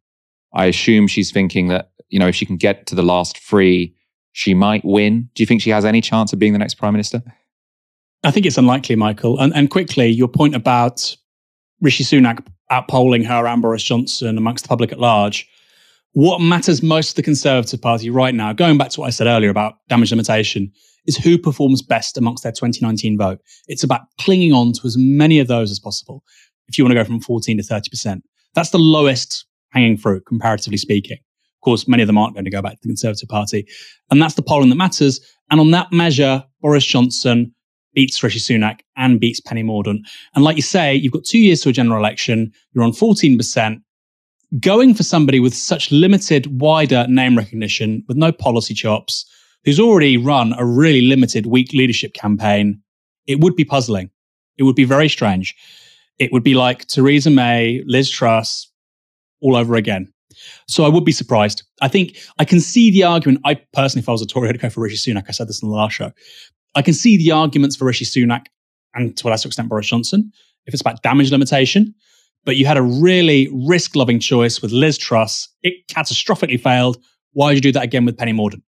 [0.55, 3.95] I assume she's thinking that, you know, if she can get to the last three,
[4.33, 5.29] she might win.
[5.35, 7.23] Do you think she has any chance of being the next prime minister?
[8.23, 9.39] I think it's unlikely, Michael.
[9.41, 11.17] And, and quickly, your point about
[11.81, 15.49] Rishi Sunak outpolling her and Boris Johnson amongst the public at large.
[16.13, 19.27] What matters most to the Conservative Party right now, going back to what I said
[19.27, 20.73] earlier about damage limitation,
[21.07, 23.41] is who performs best amongst their 2019 vote.
[23.69, 26.23] It's about clinging on to as many of those as possible.
[26.69, 28.21] If you want to go from 14 to 30%,
[28.55, 31.19] that's the lowest hanging fruit, comparatively speaking.
[31.19, 33.67] Of course, many of them aren't going to go back to the Conservative Party.
[34.11, 35.21] And that's the polling that matters.
[35.51, 37.55] And on that measure, Boris Johnson
[37.93, 40.01] beats Rishi Sunak and beats Penny Mordaunt.
[40.35, 42.53] And like you say, you've got two years to a general election.
[42.73, 43.83] You're on 14%.
[44.59, 49.25] Going for somebody with such limited, wider name recognition, with no policy chops,
[49.65, 52.83] who's already run a really limited weak leadership campaign,
[53.27, 54.11] it would be puzzling.
[54.59, 55.55] It would be very strange.
[56.19, 58.71] It would be like Theresa May, Liz Truss,
[59.41, 60.13] all over again.
[60.67, 61.63] So I would be surprised.
[61.81, 63.41] I think I can see the argument.
[63.45, 65.25] I personally, if I was a Tory, I'd go for Rishi Sunak.
[65.29, 66.13] I said this in the last show.
[66.75, 68.47] I can see the arguments for Rishi Sunak
[68.95, 70.33] and to a lesser extent Boris Johnson
[70.67, 71.95] if it's about damage limitation.
[72.45, 75.49] But you had a really risk loving choice with Liz Truss.
[75.63, 76.97] It catastrophically failed.
[77.33, 78.63] Why did you do that again with Penny Mordaunt?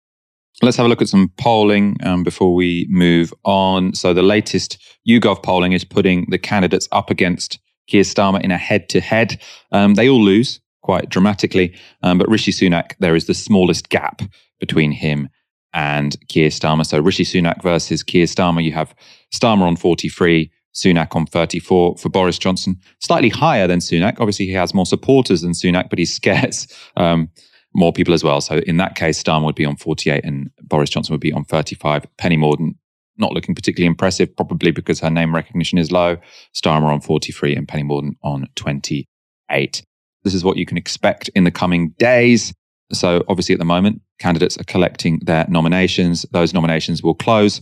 [0.62, 3.94] Let's have a look at some polling um, before we move on.
[3.94, 8.58] So the latest YouGov polling is putting the candidates up against Keir Starmer in a
[8.58, 9.42] head-to-head.
[9.72, 14.22] Um, they all lose quite dramatically, um, but Rishi Sunak, there is the smallest gap
[14.60, 15.30] between him
[15.74, 16.86] and Keir Starmer.
[16.86, 18.94] So Rishi Sunak versus Keir Starmer, you have
[19.34, 24.20] Starmer on 43, Sunak on 34 for Boris Johnson, slightly higher than Sunak.
[24.20, 27.30] Obviously, he has more supporters than Sunak, but he scares um,
[27.74, 28.42] more people as well.
[28.42, 31.44] So in that case, Starmer would be on 48 and Boris Johnson would be on
[31.44, 32.06] 35.
[32.18, 32.76] Penny Mordaunt
[33.18, 36.18] not looking particularly impressive, probably because her name recognition is low.
[36.56, 39.84] Starmer on 43 and Penny Mordaunt on 28.
[40.24, 42.54] This is what you can expect in the coming days.
[42.92, 46.26] So obviously at the moment, candidates are collecting their nominations.
[46.32, 47.62] Those nominations will close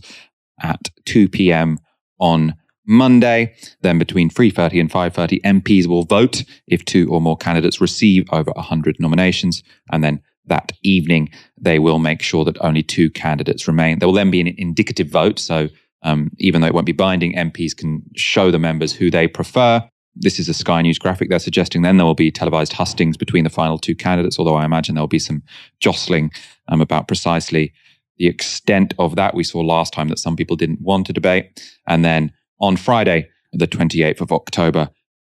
[0.62, 1.78] at 2 p.m.
[2.18, 2.54] on
[2.88, 3.54] Monday.
[3.82, 8.50] Then between 3.30 and 5.30, MPs will vote if two or more candidates receive over
[8.52, 9.62] 100 nominations.
[9.92, 11.28] And then that evening,
[11.60, 13.98] they will make sure that only two candidates remain.
[13.98, 15.38] There will then be an indicative vote.
[15.38, 15.68] So
[16.02, 19.86] um, even though it won't be binding, MPs can show the members who they prefer.
[20.14, 21.28] This is a Sky News graphic.
[21.28, 24.64] They're suggesting then there will be televised hustings between the final two candidates, although I
[24.64, 25.42] imagine there will be some
[25.80, 26.32] jostling
[26.68, 27.72] um, about precisely
[28.16, 29.34] the extent of that.
[29.34, 31.62] We saw last time that some people didn't want to debate.
[31.86, 34.90] And then on Friday, the 28th of October,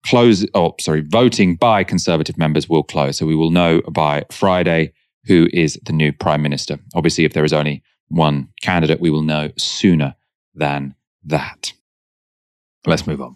[0.06, 3.18] close, oh, sorry, voting by Conservative members will close.
[3.18, 4.94] So we will know by Friday
[5.26, 6.80] who is the new Prime Minister.
[6.96, 10.16] Obviously, if there is only one candidate, we will know sooner
[10.56, 11.74] than that.
[12.86, 13.36] Let's move on.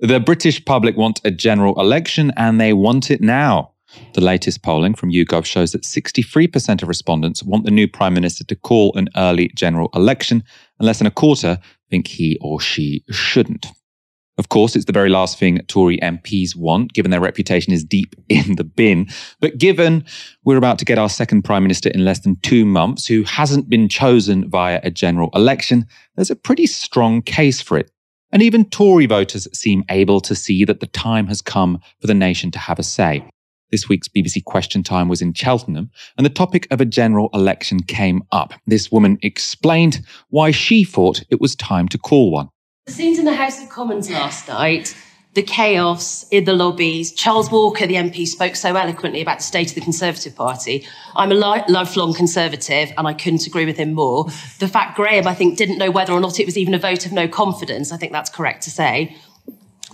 [0.00, 3.72] The British public want a general election and they want it now.
[4.14, 8.44] The latest polling from YouGov shows that 63% of respondents want the new Prime Minister
[8.44, 10.42] to call an early general election,
[10.78, 11.58] and less than a quarter
[11.92, 13.66] think he or she shouldn't.
[14.38, 18.16] Of course, it's the very last thing Tory MPs want, given their reputation is deep
[18.28, 19.08] in the bin.
[19.40, 20.04] But given
[20.44, 23.68] we're about to get our second Prime Minister in less than two months, who hasn't
[23.68, 27.90] been chosen via a general election, there's a pretty strong case for it.
[28.32, 32.14] And even Tory voters seem able to see that the time has come for the
[32.14, 33.22] nation to have a say.
[33.72, 37.82] This week's BBC Question Time was in Cheltenham, and the topic of a general election
[37.82, 38.52] came up.
[38.66, 42.50] This woman explained why she thought it was time to call one.
[42.84, 44.94] The scenes in the House of Commons last night,
[45.32, 47.12] the chaos in the lobbies.
[47.12, 50.86] Charles Walker, the MP, spoke so eloquently about the state of the Conservative Party.
[51.16, 54.26] I'm a li- lifelong Conservative, and I couldn't agree with him more.
[54.58, 57.06] The fact Graham, I think, didn't know whether or not it was even a vote
[57.06, 59.16] of no confidence, I think that's correct to say.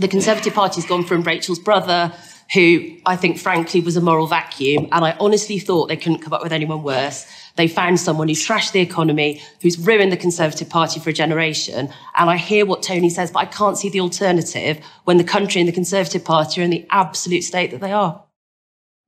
[0.00, 2.12] The Conservative Party's gone from Rachel's brother,
[2.52, 6.32] who I think, frankly, was a moral vacuum, and I honestly thought they couldn't come
[6.32, 7.26] up with anyone worse.
[7.56, 11.92] They found someone who's trashed the economy, who's ruined the Conservative Party for a generation.
[12.16, 15.60] And I hear what Tony says, but I can't see the alternative when the country
[15.60, 18.22] and the Conservative Party are in the absolute state that they are.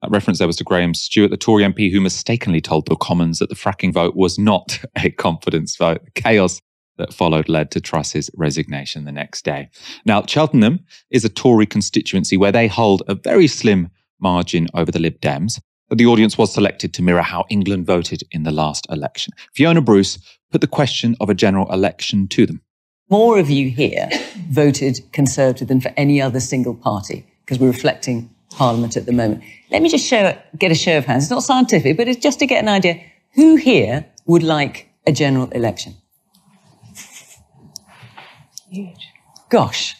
[0.02, 3.38] That reference there was to Graham Stuart, the Tory MP who mistakenly told the Commons
[3.38, 6.02] that the fracking vote was not a confidence vote.
[6.14, 6.60] Chaos
[7.00, 9.68] that followed led to Truss's resignation the next day.
[10.06, 15.00] Now, Cheltenham is a Tory constituency where they hold a very slim margin over the
[15.00, 15.60] Lib Dems
[15.90, 19.34] but the audience was selected to mirror how England voted in the last election.
[19.52, 20.18] Fiona Bruce
[20.50, 22.62] put the question of a general election to them.
[23.10, 24.08] More of you here
[24.48, 29.42] voted Conservative than for any other single party because we're reflecting Parliament at the moment.
[29.72, 31.24] Let me just show, get a show of hands.
[31.24, 33.02] It's not scientific, but it's just to get an idea.
[33.34, 35.94] Who here would like a general election?
[38.70, 39.08] Huge.
[39.48, 39.96] Gosh,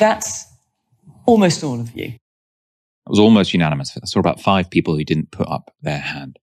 [0.00, 0.46] that's
[1.24, 2.06] almost all of you.
[2.06, 3.96] It was almost unanimous.
[3.96, 6.38] I saw about five people who didn't put up their hand.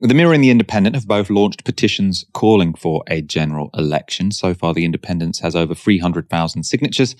[0.00, 4.32] The Mirror and The Independent have both launched petitions calling for a general election.
[4.32, 7.14] So far, The Independent has over 300,000 signatures.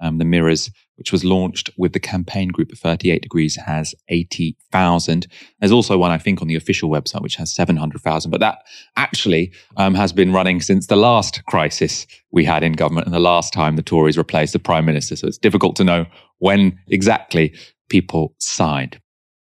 [0.00, 5.26] Um, the Mirror's, which was launched with the campaign group of 38 Degrees, has 80,000.
[5.60, 8.30] There's also one, I think, on the official website, which has 700,000.
[8.30, 8.58] But that
[8.96, 13.20] actually um, has been running since the last crisis we had in government and the
[13.20, 15.16] last time the Tories replaced the Prime Minister.
[15.16, 16.06] So it's difficult to know
[16.38, 17.54] when exactly
[17.88, 19.00] people signed.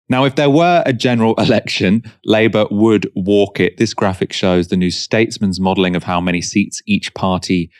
[0.09, 3.79] Now, if there were a general election, Labour would walk it.
[3.79, 7.71] This graphic shows the New Statesman's modelling of how many seats each party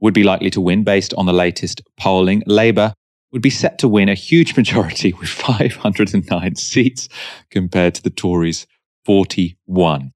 [0.00, 2.42] would be likely to win based on the latest polling.
[2.46, 2.94] Labour
[3.34, 7.08] would be set to win a huge majority with 509 seats
[7.50, 8.66] compared to the Tories'
[9.04, 10.12] 41.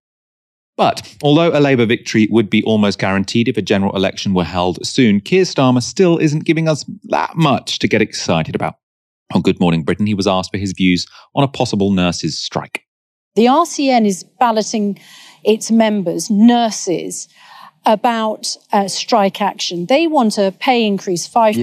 [0.76, 4.86] But although a Labour victory would be almost guaranteed if a general election were held
[4.86, 8.76] soon, Keir Starmer still isn't giving us that much to get excited about.
[9.34, 11.04] On Good Morning Britain, he was asked for his views
[11.34, 12.84] on a possible nurses' strike.
[13.34, 15.00] The RCN is balloting
[15.44, 17.28] its members, nurses,
[17.88, 19.86] about uh, strike action.
[19.86, 21.56] They want a pay increase 5%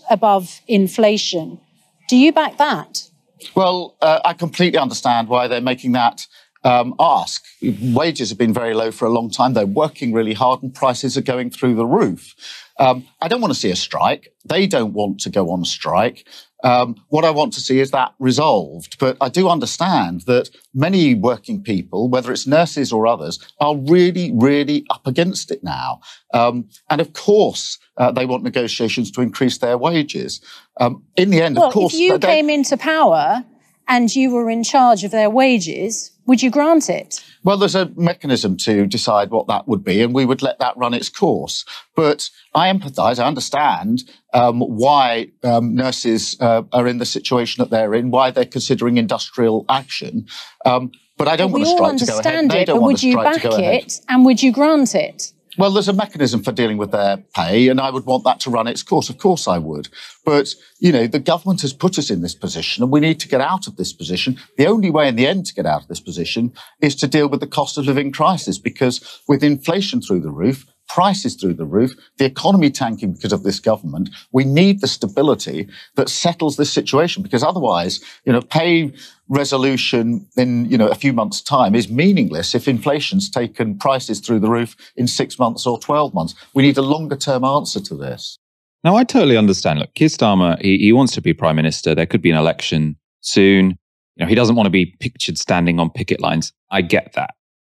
[0.00, 0.06] yeah.
[0.08, 1.60] above inflation.
[2.08, 3.10] Do you back that?
[3.56, 6.26] Well, uh, I completely understand why they're making that
[6.62, 7.44] um, ask.
[7.60, 9.52] Wages have been very low for a long time.
[9.52, 12.34] They're working really hard and prices are going through the roof.
[12.78, 14.32] Um, I don't want to see a strike.
[14.44, 16.26] They don't want to go on strike.
[16.62, 18.98] Um, what I want to see is that resolved.
[18.98, 24.32] But I do understand that many working people, whether it's nurses or others, are really,
[24.34, 26.00] really up against it now.
[26.32, 30.40] Um, and of course, uh, they want negotiations to increase their wages.
[30.80, 33.44] Um, in the end, well, of course, if you came into power
[33.88, 37.22] and you were in charge of their wages, would you grant it?
[37.42, 40.76] Well, there's a mechanism to decide what that would be, and we would let that
[40.76, 41.64] run its course.
[41.94, 47.70] But I empathise, I understand um, why um, nurses uh, are in the situation that
[47.70, 50.26] they're in, why they're considering industrial action.
[50.64, 52.44] Um, but I don't we want to strike to go ahead.
[52.44, 55.32] It, they don't but would you back it, and would you grant it?
[55.56, 58.50] Well, there's a mechanism for dealing with their pay, and I would want that to
[58.50, 59.08] run its course.
[59.08, 59.88] Of course, I would.
[60.24, 63.28] But, you know, the government has put us in this position, and we need to
[63.28, 64.38] get out of this position.
[64.56, 67.28] The only way in the end to get out of this position is to deal
[67.28, 71.64] with the cost of living crisis, because with inflation through the roof, prices through the
[71.64, 74.10] roof, the economy tanking because of this government.
[74.32, 78.92] We need the stability that settles this situation because otherwise, you know, pay
[79.28, 84.40] resolution in, you know, a few months time is meaningless if inflation's taken prices through
[84.40, 86.34] the roof in six months or 12 months.
[86.54, 88.38] We need a longer term answer to this.
[88.84, 89.78] Now, I totally understand.
[89.78, 91.94] Look, Keir Starmer, he, he wants to be prime minister.
[91.94, 93.78] There could be an election soon.
[94.16, 96.52] You know, he doesn't want to be pictured standing on picket lines.
[96.70, 97.34] I get that.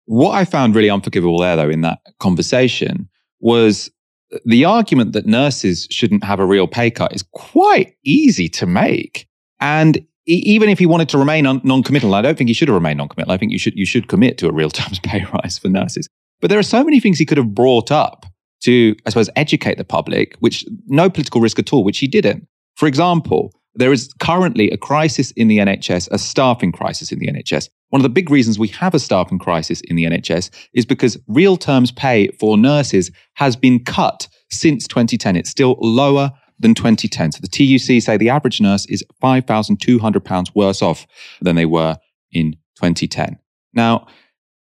[0.09, 3.91] What I found really unforgivable there, though, in that conversation was
[4.47, 9.29] the argument that nurses shouldn't have a real pay cut is quite easy to make.
[9.61, 12.97] And even if he wanted to remain non-committal, I don't think he should have remained
[12.97, 13.31] non-committal.
[13.31, 16.09] I think you should you should commit to a real terms pay rise for nurses.
[16.41, 18.25] But there are so many things he could have brought up
[18.63, 22.49] to, I suppose, educate the public, which no political risk at all, which he didn't.
[22.77, 27.29] For example, there is currently a crisis in the NHS, a staffing crisis in the
[27.29, 27.69] NHS.
[27.91, 31.17] One of the big reasons we have a staffing crisis in the NHS is because
[31.27, 35.37] real terms pay for nurses has been cut since 2010.
[35.37, 37.33] It's still lower than 2010.
[37.33, 41.07] So the TUC say the average nurse is £5,200 worse off
[41.41, 41.97] than they were
[42.33, 43.39] in 2010.
[43.73, 44.07] Now,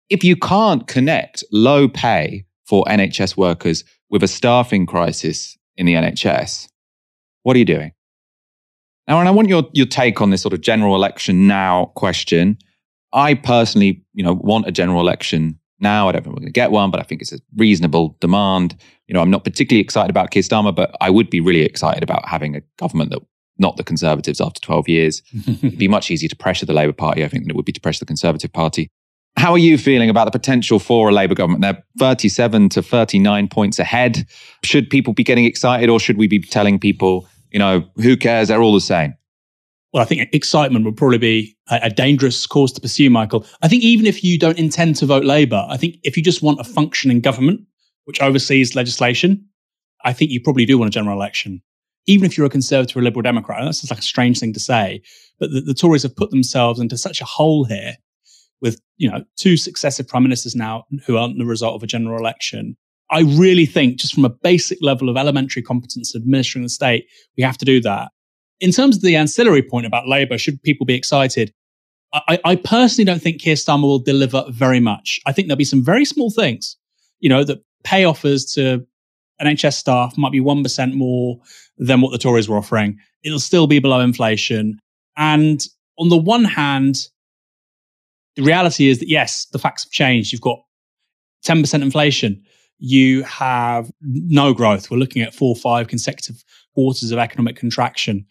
[0.09, 5.95] if you can't connect low pay for NHS workers with a staffing crisis in the
[5.95, 6.69] NHS,
[7.43, 7.93] what are you doing?
[9.09, 12.59] Now, and I want your, your take on this sort of general election now question.
[13.13, 16.09] I personally, you know, want a general election now.
[16.09, 18.77] I don't think we're going to get one, but I think it's a reasonable demand.
[19.09, 22.03] You know, I'm not particularly excited about Keir Starmer, but I would be really excited
[22.03, 23.21] about having a government that
[23.59, 25.23] not the Conservatives after 12 years.
[25.47, 27.73] It'd be much easier to pressure the Labour Party, I think, than it would be
[27.73, 28.89] to pressure the Conservative Party.
[29.37, 31.63] How are you feeling about the potential for a Labour government?
[31.63, 34.27] They're 37 to 39 points ahead.
[34.63, 38.49] Should people be getting excited or should we be telling people you know, who cares?
[38.49, 39.15] They're all the same.
[39.93, 43.45] Well, I think excitement would probably be a, a, dangerous course to pursue, Michael.
[43.61, 46.43] I think even if you don't intend to vote Labour, I think if you just
[46.43, 47.61] want a functioning government
[48.05, 49.47] which oversees legislation,
[50.05, 51.63] I think you probably do want a general election.
[52.07, 54.61] Even if you're a conservative or liberal Democrat, that's just like a strange thing to
[54.61, 55.03] say,
[55.39, 57.97] but the, the Tories have put themselves into such a hole here
[58.61, 62.19] with, you know, two successive prime ministers now who aren't the result of a general
[62.19, 62.77] election
[63.13, 67.43] I really think, just from a basic level of elementary competence administering the state, we
[67.43, 68.11] have to do that.
[68.61, 71.53] In terms of the ancillary point about Labour, should people be excited?
[72.15, 75.21] I, I personally don't think Keir Starmer will deliver very much.
[75.27, 76.77] I think there'll be some very small things,
[77.21, 78.87] you know, that pay offers to
[79.43, 81.39] NHS staff might be 1% more
[81.77, 82.99] than what the Tories were offering.
[83.25, 84.79] It'll still be below inflation.
[85.17, 85.63] And
[85.99, 87.09] on the one hand,
[88.37, 90.33] the reality is that yes, the facts have changed.
[90.33, 90.61] You've got
[91.45, 92.43] 10% inflation
[92.85, 94.91] you have no growth.
[94.91, 96.43] We're looking at four or five consecutive
[96.75, 98.27] quarters of economic contraction.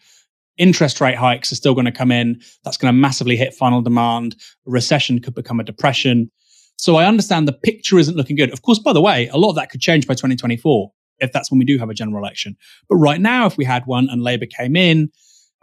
[0.58, 2.38] Interest rate hikes are still going to come in.
[2.62, 4.36] That's going to massively hit final demand.
[4.66, 6.30] Recession could become a depression.
[6.76, 8.52] So I understand the picture isn't looking good.
[8.52, 11.50] Of course, by the way, a lot of that could change by 2024 if that's
[11.50, 12.54] when we do have a general election.
[12.90, 15.10] But right now, if we had one and Labour came in,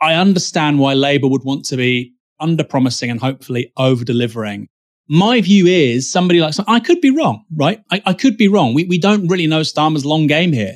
[0.01, 4.67] I understand why Labour would want to be under promising and hopefully over delivering
[5.09, 7.81] my view is somebody like, I could be wrong, right?
[7.91, 8.75] I, I could be wrong.
[8.75, 10.75] We, we don't really know Starmer's long game here.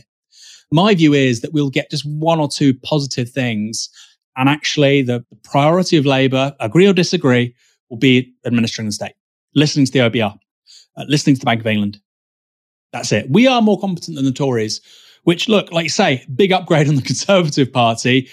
[0.72, 3.89] My view is that we'll get just one or two positive things.
[4.36, 7.54] And actually, the, priority of Labour, agree or disagree,
[7.89, 9.13] will be administering the state,
[9.54, 10.36] listening to the OBR,
[10.98, 12.00] uh, listening to the Bank of England.
[12.91, 13.30] That's it.
[13.30, 14.82] We are more competent than the Tories,
[15.26, 18.30] which look, like you say, big upgrade on the Conservative Party,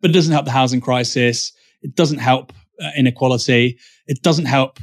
[0.00, 1.52] but it doesn't help the housing crisis.
[1.82, 3.78] It doesn't help uh, inequality.
[4.08, 4.80] It doesn't help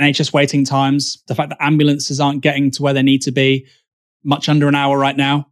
[0.00, 3.66] NHS waiting times, the fact that ambulances aren't getting to where they need to be,
[4.24, 5.46] much under an hour right now.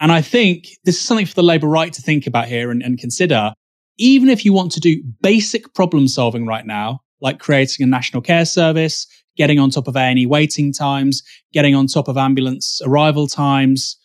[0.00, 2.82] And I think this is something for the Labour right to think about here and,
[2.82, 3.52] and consider.
[3.98, 8.20] Even if you want to do basic problem solving right now, like creating a national
[8.20, 9.06] care service,
[9.36, 11.22] getting on top of A&E waiting times,
[11.52, 13.96] getting on top of ambulance arrival times,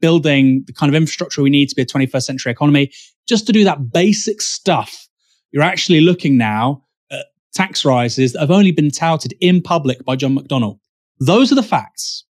[0.00, 2.90] building the kind of infrastructure we need to be a 21st century economy.
[3.26, 5.08] Just to do that basic stuff,
[5.52, 6.84] you're actually looking now
[7.54, 10.78] tax rises that have only been touted in public by John McDonnell.
[11.18, 12.24] Those are the facts.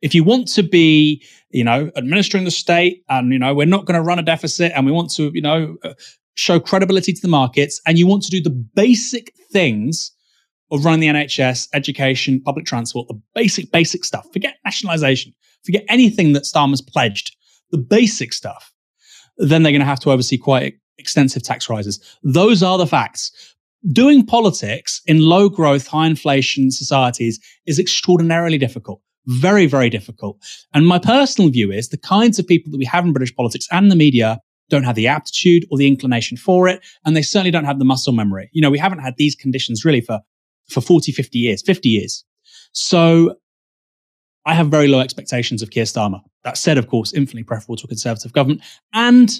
[0.00, 3.84] If you want to be, you know, administering the state and, you know, we're not
[3.84, 5.94] going to run a deficit and we want to, you know, uh,
[6.34, 10.12] show credibility to the markets and you want to do the basic things
[10.72, 14.26] of running the NHS, education, public transport, the basic, basic stuff.
[14.32, 15.32] Forget nationalisation.
[15.64, 17.36] Forget anything that Starmer's pledged.
[17.70, 18.72] The basic stuff.
[19.36, 22.00] Then they're going to have to oversee quite extensive tax rises.
[22.22, 23.54] Those are the facts.
[23.90, 29.00] Doing politics in low growth, high inflation societies is extraordinarily difficult.
[29.26, 30.38] Very, very difficult.
[30.72, 33.66] And my personal view is the kinds of people that we have in British politics
[33.70, 36.80] and the media don't have the aptitude or the inclination for it.
[37.04, 38.48] And they certainly don't have the muscle memory.
[38.52, 40.20] You know, we haven't had these conditions really for
[40.68, 42.24] for 40, 50 years, 50 years.
[42.72, 43.36] So
[44.46, 46.20] I have very low expectations of Keir Starmer.
[46.44, 48.62] That said, of course, infinitely preferable to a Conservative government.
[48.92, 49.30] And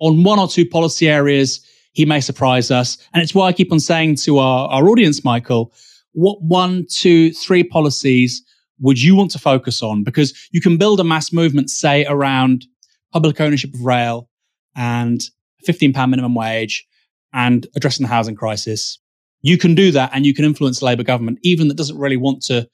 [0.00, 1.60] on one or two policy areas,
[1.96, 2.98] he may surprise us.
[3.12, 5.72] And it's why I keep on saying to our, our audience, Michael,
[6.12, 8.42] what one, two, three policies
[8.80, 10.04] would you want to focus on?
[10.04, 12.66] Because you can build a mass movement, say, around
[13.12, 14.28] public ownership of rail
[14.74, 15.22] and
[15.66, 16.86] £15 minimum wage
[17.32, 18.98] and addressing the housing crisis
[19.46, 22.16] you can do that and you can influence the Labour government, even that doesn't really
[22.16, 22.68] want to,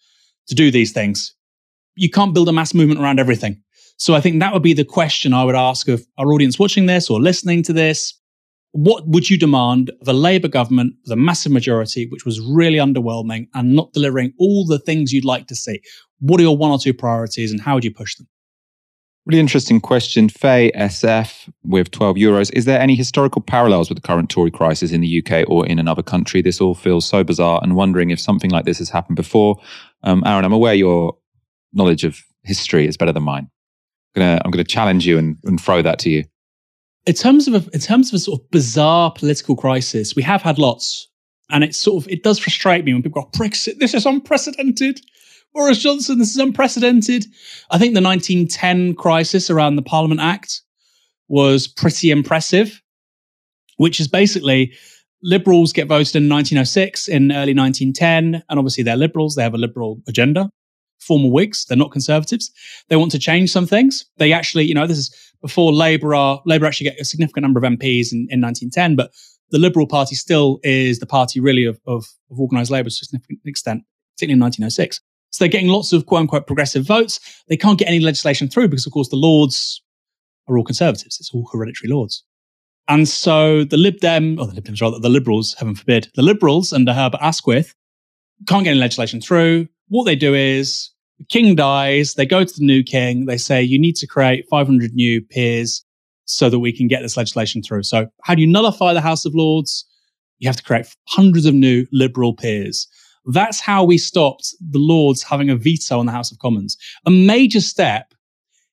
[0.47, 1.35] to do these things.
[1.97, 3.61] You can't build a mass movement around everything.
[3.99, 6.87] So I think that would be the question I would ask of our audience watching
[6.87, 8.15] this or listening to this.
[8.73, 12.79] What would you demand of a Labour government with a massive majority, which was really
[12.79, 15.81] underwhelming and not delivering all the things you'd like to see?
[16.21, 18.29] What are your one or two priorities and how would you push them?
[19.25, 20.29] Really interesting question.
[20.29, 22.51] Faye SF with 12 euros.
[22.55, 25.79] Is there any historical parallels with the current Tory crisis in the UK or in
[25.79, 26.43] another country?
[26.43, 29.61] This all feels so bizarre and wondering if something like this has happened before.
[30.03, 31.17] Um, Aaron, I'm aware your
[31.73, 33.49] knowledge of history is better than mine.
[34.17, 36.25] I'm I'm gonna challenge you and, and throw that to you.
[37.07, 40.43] In terms of a, in terms of a sort of bizarre political crisis, we have
[40.43, 41.09] had lots,
[41.51, 43.79] and it's sort of it does frustrate me when people go Brexit.
[43.79, 45.01] This is unprecedented.
[45.53, 47.27] Boris Johnson, this is unprecedented.
[47.71, 50.63] I think the 1910 crisis around the Parliament Act
[51.29, 52.81] was pretty impressive,
[53.77, 54.73] which is basically
[55.23, 59.59] liberals get voted in 1906, in early 1910, and obviously they're liberals, they have a
[59.59, 60.51] liberal agenda.
[61.01, 62.51] Former Whigs, they're not conservatives.
[62.89, 64.05] They want to change some things.
[64.19, 67.59] They actually, you know, this is before Labour are, Labour actually get a significant number
[67.59, 69.11] of MPs in, in 1910, but
[69.51, 73.05] the Liberal Party still is the party really of, of, of organised labour to a
[73.05, 73.83] significant extent,
[74.15, 75.01] particularly in 1906.
[75.31, 77.21] So they're getting lots of quote unquote progressive votes.
[77.49, 79.83] They can't get any legislation through because, of course, the Lords
[80.49, 81.19] are all conservatives.
[81.21, 82.25] It's all hereditary Lords.
[82.89, 86.23] And so the Lib Dem, or the Lib Dems rather, the Liberals, heaven forbid, the
[86.23, 87.75] Liberals under Herbert Asquith
[88.49, 89.69] can't get any legislation through.
[89.89, 93.63] What they do is the king dies, they go to the new king, they say,
[93.63, 95.85] you need to create 500 new peers
[96.25, 97.83] so that we can get this legislation through.
[97.83, 99.87] So how do you nullify the House of Lords?
[100.39, 102.89] You have to create hundreds of new liberal peers.
[103.27, 106.77] That's how we stopped the Lords having a veto on the House of Commons.
[107.07, 108.15] A major step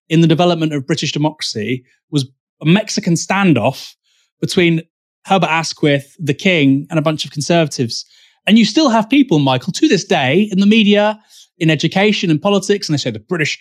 [0.08, 2.28] in the development of British democracy was
[2.62, 3.94] a Mexican standoff
[4.42, 4.82] between
[5.26, 8.06] Herbert Asquith, the King, and a bunch of conservatives.
[8.48, 11.20] And you still have people, Michael, to this day in the media,
[11.60, 13.60] in education and politics, and they say the British,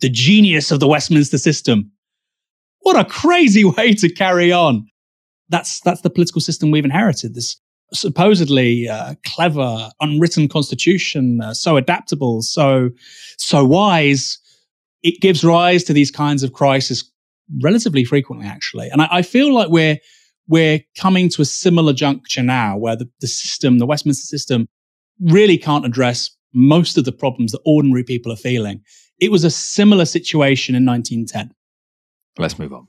[0.00, 1.90] the genius of the Westminster system.
[2.80, 4.86] What a crazy way to carry on.
[5.48, 7.34] That's that's the political system we've inherited.
[7.34, 7.60] This
[7.92, 12.90] supposedly uh, clever, unwritten constitution, uh, so adaptable, so
[13.38, 14.38] so wise,
[15.02, 17.10] it gives rise to these kinds of crises
[17.62, 18.88] relatively frequently, actually.
[18.88, 19.98] And I, I feel like we're
[20.48, 24.66] we're coming to a similar juncture now, where the, the system, the Westminster system,
[25.20, 28.82] really can't address most of the problems that ordinary people are feeling.
[29.20, 31.54] It was a similar situation in 1910.
[32.36, 32.88] Let's move on.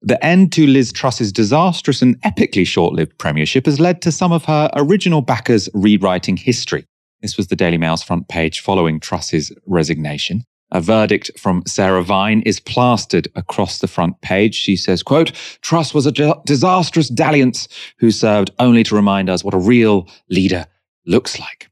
[0.00, 4.30] The end to Liz Truss's disastrous and epically short lived premiership has led to some
[4.30, 6.86] of her original backers rewriting history.
[7.20, 10.44] This was the Daily Mail's front page following Truss's resignation.
[10.70, 14.54] A verdict from Sarah Vine is plastered across the front page.
[14.54, 16.12] She says, quote, Truss was a
[16.44, 17.66] disastrous dalliance
[17.98, 20.66] who served only to remind us what a real leader
[21.06, 21.67] looks like.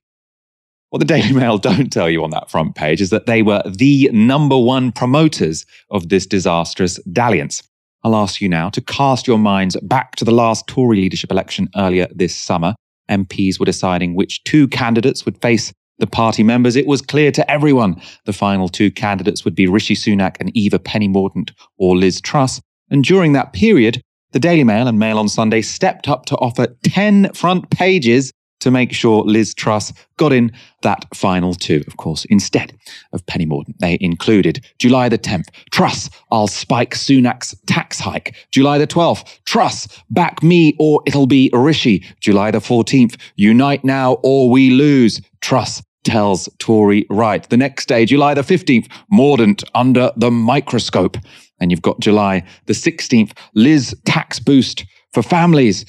[0.91, 3.62] What the Daily Mail don't tell you on that front page is that they were
[3.68, 7.62] the number one promoters of this disastrous dalliance.
[8.05, 11.68] I'll ask you now to cast your minds back to the last Tory leadership election
[11.76, 12.74] earlier this summer.
[13.11, 16.76] MPs were deciding which two candidates would face the party members.
[16.76, 20.78] It was clear to everyone the final two candidates would be Rishi Sunak and Eva
[20.78, 22.61] Penny Mordaunt or Liz Truss.
[22.91, 24.01] And during that period,
[24.32, 28.32] the Daily Mail and Mail on Sunday stepped up to offer 10 front pages
[28.67, 30.51] to make sure Liz Truss got in
[30.83, 32.77] that final two, of course, instead
[33.12, 33.79] of Penny Mordaunt.
[33.79, 38.35] They included July the 10th, Truss, I'll spike Sunak's tax hike.
[38.51, 42.05] July the 12th, Truss, back me or it'll be Rishi.
[42.19, 45.21] July the 14th, unite now or we lose.
[45.41, 47.49] Truss, tells Tory right.
[47.49, 51.17] The next day, July the 15th, Mordaunt under the microscope.
[51.61, 55.85] And you've got July the 16th, Liz tax boost for families.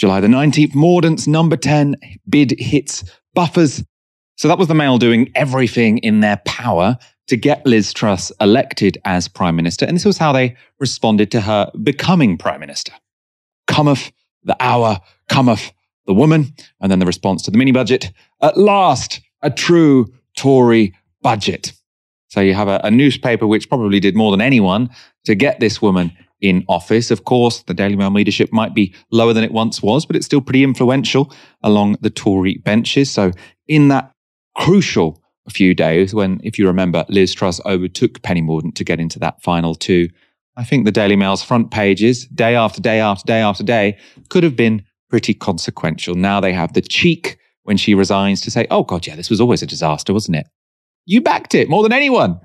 [0.00, 1.94] July the 19th, Mordaunt's number 10
[2.26, 3.84] bid hits buffers.
[4.36, 6.96] So that was the Mail doing everything in their power
[7.26, 9.84] to get Liz Truss elected as Prime Minister.
[9.84, 12.92] And this was how they responded to her becoming Prime Minister.
[13.66, 14.10] Cometh
[14.42, 15.70] the hour, cometh
[16.06, 16.54] the woman.
[16.80, 18.10] And then the response to the mini budget.
[18.40, 21.74] At last, a true Tory budget.
[22.28, 24.88] So you have a, a, newspaper which probably did more than anyone
[25.26, 27.10] to get this woman in office.
[27.10, 30.26] Of course, the Daily Mail leadership might be lower than it once was, but it's
[30.26, 31.32] still pretty influential
[31.62, 33.10] along the Tory benches.
[33.10, 33.32] So
[33.68, 34.12] in that
[34.56, 35.20] crucial
[35.50, 39.42] few days when, if you remember, Liz Truss overtook Penny Mordaunt to get into that
[39.42, 40.08] final two,
[40.56, 44.42] I think the Daily Mail's front pages, day after day after day after day, could
[44.42, 46.14] have been pretty consequential.
[46.14, 49.40] Now they have the cheek when she resigns to say, oh, God, yeah, this was
[49.40, 50.46] always a disaster, wasn't it?
[51.04, 52.40] You backed it more than anyone.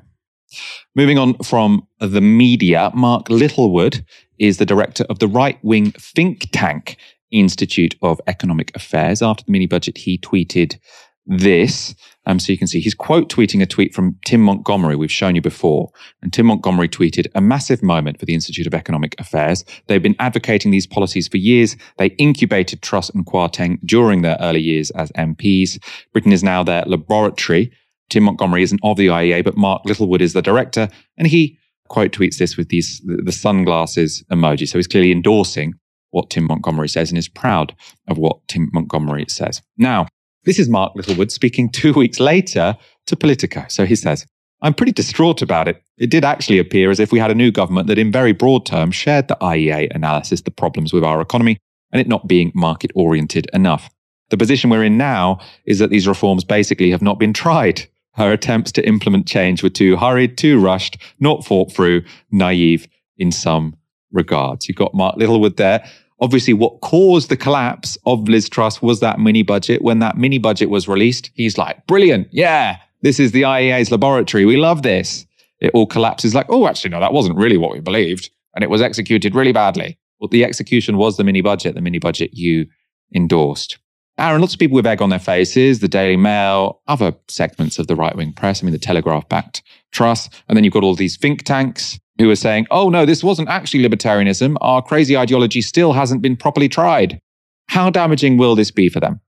[0.95, 4.05] Moving on from the media, Mark Littlewood
[4.39, 6.97] is the director of the right wing think tank
[7.31, 9.21] Institute of Economic Affairs.
[9.21, 10.77] After the mini budget, he tweeted
[11.25, 11.95] this.
[12.27, 15.35] Um, so you can see he's quote tweeting a tweet from Tim Montgomerie, we've shown
[15.35, 15.89] you before.
[16.21, 19.63] And Tim Montgomerie tweeted, a massive moment for the Institute of Economic Affairs.
[19.87, 21.75] They've been advocating these policies for years.
[21.97, 25.79] They incubated Truss and Kwarteng during their early years as MPs.
[26.13, 27.71] Britain is now their laboratory.
[28.09, 30.87] Tim Montgomerie isn't of the IEA, but Mark Littlewood is the director.
[31.17, 34.67] And he quote tweets this with these, the sunglasses emoji.
[34.67, 35.73] So he's clearly endorsing
[36.11, 37.75] what Tim Montgomerie says and is proud
[38.07, 39.61] of what Tim Montgomerie says.
[39.77, 40.07] Now,
[40.45, 42.77] this is Mark Littlewood speaking two weeks later
[43.07, 43.65] to Politico.
[43.67, 44.25] So he says,
[44.61, 45.81] I'm pretty distraught about it.
[45.97, 48.65] It did actually appear as if we had a new government that, in very broad
[48.65, 51.57] terms, shared the IEA analysis, the problems with our economy,
[51.91, 53.89] and it not being market oriented enough.
[54.29, 57.87] The position we're in now is that these reforms basically have not been tried.
[58.15, 62.87] Her attempts to implement change were too hurried, too rushed, not thought through, naive
[63.17, 63.75] in some
[64.11, 64.67] regards.
[64.67, 65.85] You've got Mark Littlewood there
[66.21, 69.81] Obviously, what caused the collapse of Liz Truss was that mini budget.
[69.81, 72.27] When that mini budget was released, he's like, brilliant.
[72.31, 74.45] Yeah, this is the IEA's laboratory.
[74.45, 75.25] We love this.
[75.59, 78.29] It all collapses like, oh, actually, no, that wasn't really what we believed.
[78.55, 79.97] And it was executed really badly.
[80.19, 82.67] Well, the execution was the mini budget, the mini budget you
[83.13, 83.77] endorsed.
[84.17, 87.87] Aaron, lots of people with egg on their faces, the Daily Mail, other segments of
[87.87, 88.61] the right wing press.
[88.61, 89.61] I mean, the Telegraph backed
[89.91, 90.29] Truss.
[90.47, 93.49] And then you've got all these think tanks who are saying, oh no, this wasn't
[93.49, 94.55] actually libertarianism.
[94.61, 97.19] Our crazy ideology still hasn't been properly tried.
[97.67, 99.19] How damaging will this be for them?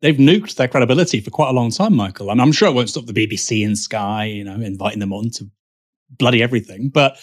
[0.00, 2.30] They've nuked their credibility for quite a long time, Michael.
[2.30, 5.30] And I'm sure it won't stop the BBC and Sky, you know, inviting them on
[5.34, 5.48] to
[6.18, 6.88] bloody everything.
[6.88, 7.18] But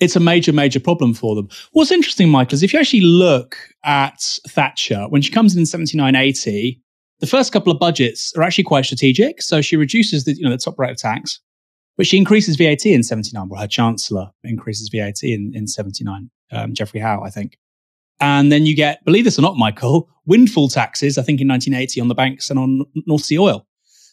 [0.00, 1.48] it's a major, major problem for them.
[1.72, 5.66] What's interesting, Michael, is if you actually look at Thatcher, when she comes in in
[5.66, 6.80] 7980,
[7.20, 9.40] the first couple of budgets are actually quite strategic.
[9.40, 11.40] So she reduces the, you know, the top rate of tax.
[11.96, 13.48] But she increases VAT in 79.
[13.48, 17.58] Well, her chancellor increases VAT in, in 79, um, Geoffrey Howe, I think.
[18.20, 22.00] And then you get, believe this or not, Michael, windfall taxes, I think in 1980
[22.00, 23.66] on the banks and on North Sea oil.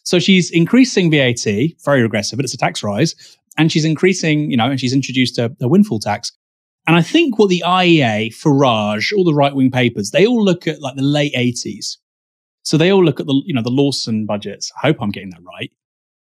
[0.04, 1.46] So she's increasing VAT,
[1.84, 3.14] very regressive, but it's a tax rise.
[3.56, 6.32] And she's increasing, you know, and she's introduced a, a windfall tax.
[6.86, 10.66] And I think what the IEA, Farage, all the right wing papers, they all look
[10.66, 11.96] at like the late 80s.
[12.62, 14.70] So they all look at the, you know, the Lawson budgets.
[14.76, 15.70] I hope I'm getting that right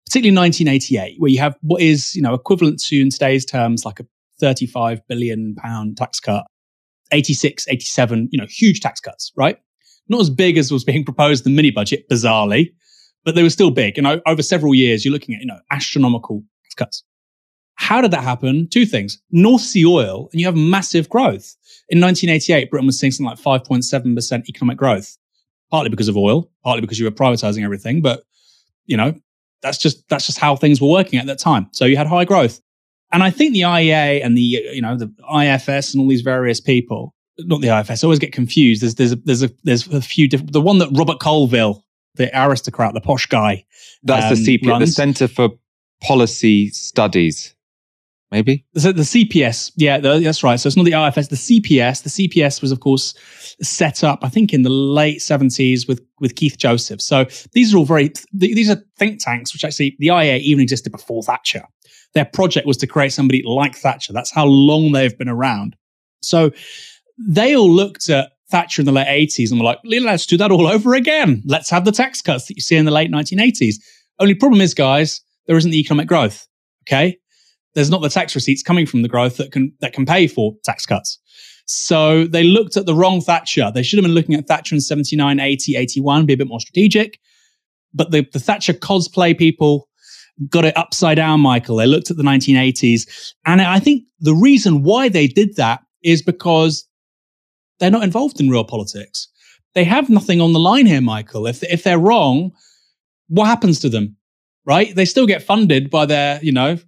[0.06, 4.00] particularly 1988, where you have what is, you know, equivalent to in today's terms like
[4.00, 4.06] a
[4.40, 6.46] 35 billion pound tax cut,
[7.12, 9.58] 86, 87, you know, huge tax cuts, right?
[10.08, 12.72] Not as big as was being proposed the mini budget, bizarrely,
[13.24, 13.98] but they were still big.
[13.98, 17.04] And over several years, you're looking at, you know, astronomical tax cuts.
[17.76, 18.68] How did that happen?
[18.68, 19.22] Two things.
[19.30, 21.56] North Sea oil, and you have massive growth.
[21.88, 25.16] In 1988, Britain was seeing something like 5.7% economic growth,
[25.70, 28.02] partly because of oil, partly because you were privatizing everything.
[28.02, 28.24] But,
[28.86, 29.14] you know,
[29.62, 31.68] that's just that's just how things were working at that time.
[31.72, 32.60] So you had high growth,
[33.12, 36.60] and I think the IEA and the you know the IFS and all these various
[36.60, 38.82] people, not the IFS, I always get confused.
[38.82, 40.52] There's there's a, there's a there's a few different.
[40.52, 41.82] The one that Robert Colvile,
[42.14, 43.64] the aristocrat, the posh guy,
[44.02, 45.50] that's um, the CP, the Centre for
[46.02, 47.55] Policy Studies
[48.30, 52.10] maybe so the cps yeah that's right so it's not the ifs the cps the
[52.10, 53.14] cps was of course
[53.62, 57.78] set up i think in the late 70s with with keith joseph so these are
[57.78, 61.62] all very these are think tanks which actually the iea even existed before thatcher
[62.14, 65.76] their project was to create somebody like thatcher that's how long they've been around
[66.22, 66.50] so
[67.18, 70.52] they all looked at Thatcher in the late 80s and were like, let's do that
[70.52, 71.42] all over again.
[71.44, 73.76] Let's have the tax cuts that you see in the late 1980s.
[74.20, 76.46] Only problem is, guys, there isn't the economic growth.
[76.84, 77.18] Okay.
[77.76, 80.54] There's not the tax receipts coming from the growth that can, that can pay for
[80.64, 81.18] tax cuts.
[81.66, 83.70] So they looked at the wrong Thatcher.
[83.72, 86.60] They should have been looking at Thatcher in 79, 80, 81, be a bit more
[86.60, 87.20] strategic.
[87.92, 89.88] But the, the Thatcher cosplay people
[90.48, 91.76] got it upside down, Michael.
[91.76, 93.34] They looked at the 1980s.
[93.44, 96.88] And I think the reason why they did that is because
[97.78, 99.28] they're not involved in real politics.
[99.74, 101.46] They have nothing on the line here, Michael.
[101.46, 102.52] If, if they're wrong,
[103.28, 104.16] what happens to them?
[104.64, 104.94] Right?
[104.94, 106.78] They still get funded by their, you know,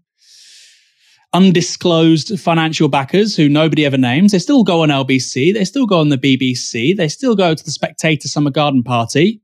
[1.38, 4.32] undisclosed financial backers who nobody ever names.
[4.32, 5.54] They still go on LBC.
[5.54, 6.96] They still go on the BBC.
[6.96, 9.40] They still go to the Spectator Summer Garden Party.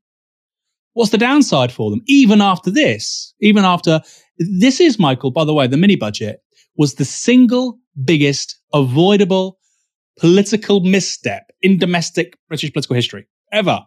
[0.94, 2.02] What's the downside for them?
[2.06, 4.00] Even after this, even after
[4.38, 6.40] this is, Michael, by the way, the mini budget
[6.76, 9.58] was the single biggest avoidable
[10.18, 13.78] political misstep in domestic British political history ever.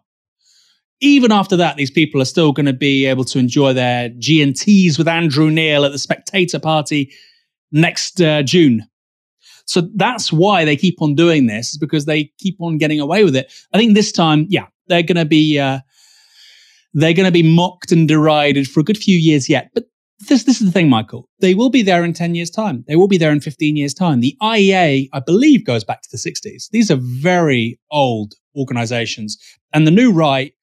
[1.01, 4.97] Even after that, these people are still going to be able to enjoy their G&Ts
[4.97, 7.11] with Andrew Neil at the Spectator Party
[7.71, 8.83] next uh, June.
[9.65, 13.23] So that's why they keep on doing this, is because they keep on getting away
[13.23, 13.51] with it.
[13.73, 15.79] I think this time, yeah, they're going to be uh,
[16.93, 19.69] they're going to be mocked and derided for a good few years yet.
[19.73, 19.85] But
[20.29, 21.27] this this is the thing, Michael.
[21.39, 22.85] They will be there in ten years' time.
[22.87, 24.21] They will be there in fifteen years' time.
[24.21, 26.69] The IEA, I believe, goes back to the sixties.
[26.71, 29.37] These are very old organizations,
[29.73, 30.53] and the new right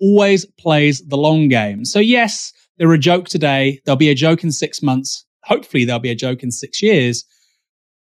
[0.00, 1.84] always plays the long game.
[1.84, 3.80] So yes, they're a joke today.
[3.84, 7.24] There'll be a joke in six months hopefully there'll be a joke in six years.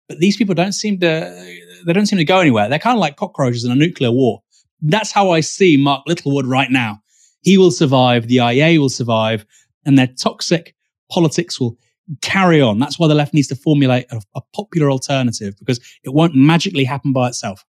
[0.09, 1.57] But these people don't seem to
[1.87, 2.69] they don't seem to go anywhere.
[2.69, 4.43] They're kind of like cockroaches in a nuclear war.
[4.83, 7.01] That's how I see Mark Littlewood right now.
[7.43, 9.47] He will survive, the IEA will survive,
[9.85, 10.75] and their toxic
[11.11, 11.77] politics will
[12.23, 12.79] carry on.
[12.79, 16.85] That's why the left needs to formulate a, a popular alternative because it won't magically
[16.85, 17.65] happen by itself.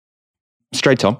[0.72, 1.18] Straight on.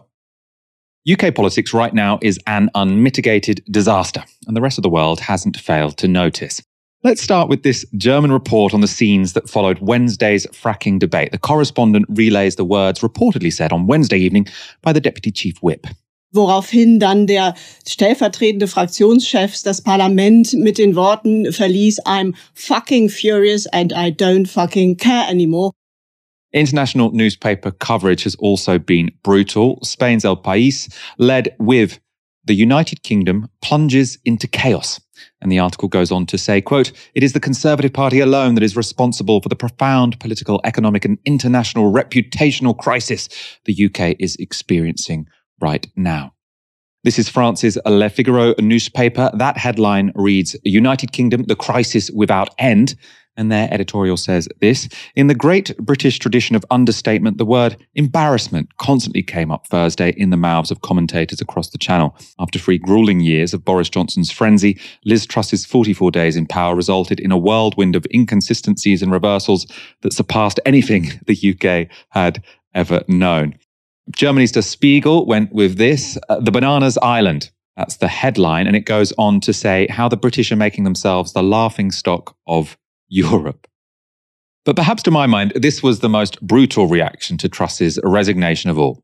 [1.11, 5.57] UK politics right now is an unmitigated disaster, and the rest of the world hasn't
[5.57, 6.61] failed to notice.
[7.07, 11.31] Let's start with this German report on the scenes that followed Wednesday's fracking debate.
[11.31, 14.49] The correspondent relays the words reportedly said on Wednesday evening
[14.83, 15.87] by the deputy chief whip.
[16.35, 17.55] Woraufhin dann der
[17.87, 24.97] stellvertretende Fraktionschef das Parlament mit den Worten verließ, I'm fucking furious and I don't fucking
[24.97, 25.71] care anymore.
[26.53, 29.79] International newspaper coverage has also been brutal.
[29.85, 32.01] Spain's El País led with
[32.45, 34.99] the United Kingdom plunges into chaos.
[35.41, 38.63] And the article goes on to say, quote, it is the Conservative Party alone that
[38.63, 43.29] is responsible for the profound political, economic, and international reputational crisis
[43.65, 45.27] the UK is experiencing
[45.61, 46.33] right now.
[47.05, 49.31] This is France's Le Figaro newspaper.
[49.33, 52.97] That headline reads United Kingdom, the crisis without end.
[53.37, 58.77] And their editorial says this In the great British tradition of understatement, the word embarrassment
[58.79, 62.17] constantly came up Thursday in the mouths of commentators across the channel.
[62.39, 67.21] After three grueling years of Boris Johnson's frenzy, Liz Truss's 44 days in power resulted
[67.21, 69.67] in a whirlwind of inconsistencies and reversals
[70.03, 72.43] that surpassed anything the UK had
[72.75, 73.55] ever known.
[74.15, 77.51] Germany's Der Spiegel went with this uh, The Bananas Island.
[77.77, 78.67] That's the headline.
[78.67, 82.37] And it goes on to say how the British are making themselves the laughing stock
[82.47, 82.79] of
[83.09, 83.67] Europe.
[84.65, 88.79] But perhaps to my mind, this was the most brutal reaction to Truss's resignation of
[88.79, 89.03] all.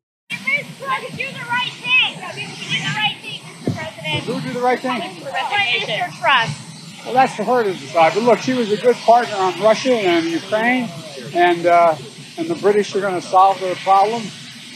[4.22, 5.00] Who do the right thing?
[5.00, 6.18] Mr.
[6.18, 7.04] Truss.
[7.04, 8.14] Well, that's for her to decide.
[8.14, 10.88] But look, she was a good partner on Russia and Ukraine,
[11.34, 11.96] and uh,
[12.38, 14.22] and the British are going to solve their problem.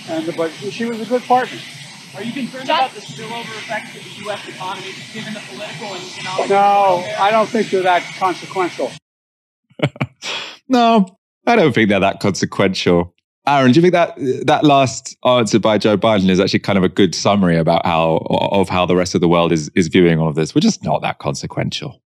[0.08, 1.58] And the, but she was a good partner.
[2.16, 4.48] Are you concerned about the spillover effects of the U.S.
[4.48, 6.48] economy, given the political and economic?
[6.48, 8.90] No, I don't think they're that consequential.
[10.68, 11.06] no,
[11.46, 13.14] I don't think they're that consequential.
[13.46, 14.14] Aaron, do you think that
[14.46, 18.26] that last answer by Joe Biden is actually kind of a good summary about how
[18.28, 20.54] of how the rest of the world is is viewing all of this?
[20.54, 22.02] We're just not that consequential.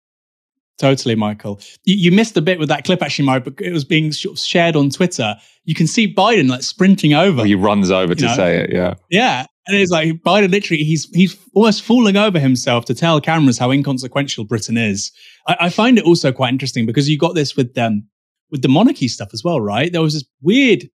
[0.77, 1.59] Totally, Michael.
[1.85, 3.47] You, you missed the bit with that clip, actually, Mike.
[3.59, 5.35] It was being shared on Twitter.
[5.65, 7.45] You can see Biden like sprinting over.
[7.45, 8.35] he runs over to know?
[8.35, 8.71] say it.
[8.71, 9.45] Yeah, yeah.
[9.67, 13.71] And it's like Biden literally, he's he's almost falling over himself to tell cameras how
[13.71, 15.11] inconsequential Britain is.
[15.47, 18.07] I, I find it also quite interesting because you got this with um,
[18.49, 19.91] with the monarchy stuff as well, right?
[19.91, 20.89] There was this weird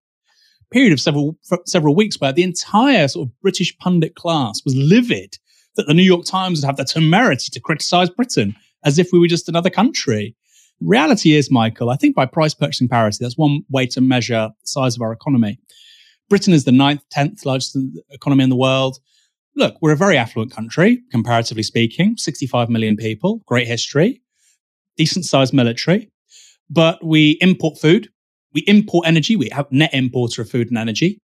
[0.72, 5.38] period of several several weeks where the entire sort of British pundit class was livid
[5.76, 9.18] that the New York Times would have the temerity to criticize Britain as if we
[9.18, 10.36] were just another country.
[10.80, 14.66] Reality is, Michael, I think by price purchasing parity, that's one way to measure the
[14.66, 15.58] size of our economy.
[16.34, 17.78] Britain is the ninth, tenth largest
[18.10, 18.98] economy in the world.
[19.54, 24.20] Look, we're a very affluent country, comparatively speaking, 65 million people, great history,
[24.96, 26.10] decent sized military,
[26.68, 28.08] but we import food,
[28.52, 31.20] we import energy, we have net importer of food and energy.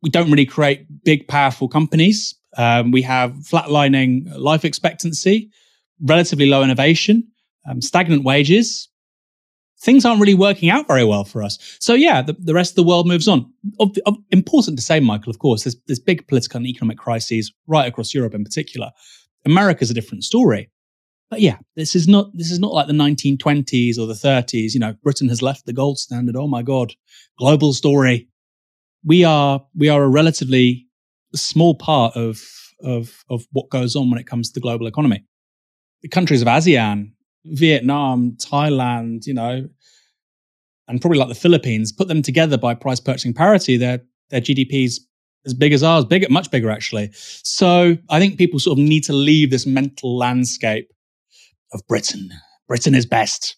[0.00, 2.34] we don't really create big, powerful companies.
[2.56, 5.50] Um, we have flatlining life expectancy,
[6.00, 7.24] relatively low innovation,
[7.68, 8.88] um, stagnant wages.
[9.84, 11.58] Things aren't really working out very well for us.
[11.78, 13.52] So yeah, the, the rest of the world moves on.
[13.78, 15.28] Of, of, important to say, Michael.
[15.28, 18.90] Of course, there's, there's big political and economic crises right across Europe in particular.
[19.44, 20.70] America's a different story.
[21.30, 24.72] But yeah, this is not this is not like the 1920s or the 30s.
[24.72, 26.36] You know, Britain has left the gold standard.
[26.36, 26.94] Oh my god,
[27.38, 28.28] global story.
[29.04, 30.86] We are we are a relatively
[31.34, 32.40] small part of
[32.82, 35.24] of of what goes on when it comes to the global economy.
[36.02, 37.13] The countries of ASEAN,
[37.44, 39.68] Vietnam, Thailand, you know,
[40.88, 45.00] and probably like the Philippines, put them together by price purchasing parity, their their GDPs
[45.46, 47.10] as big as ours, bigger, much bigger actually.
[47.12, 50.90] So I think people sort of need to leave this mental landscape
[51.72, 52.30] of Britain.
[52.68, 53.56] Britain is best.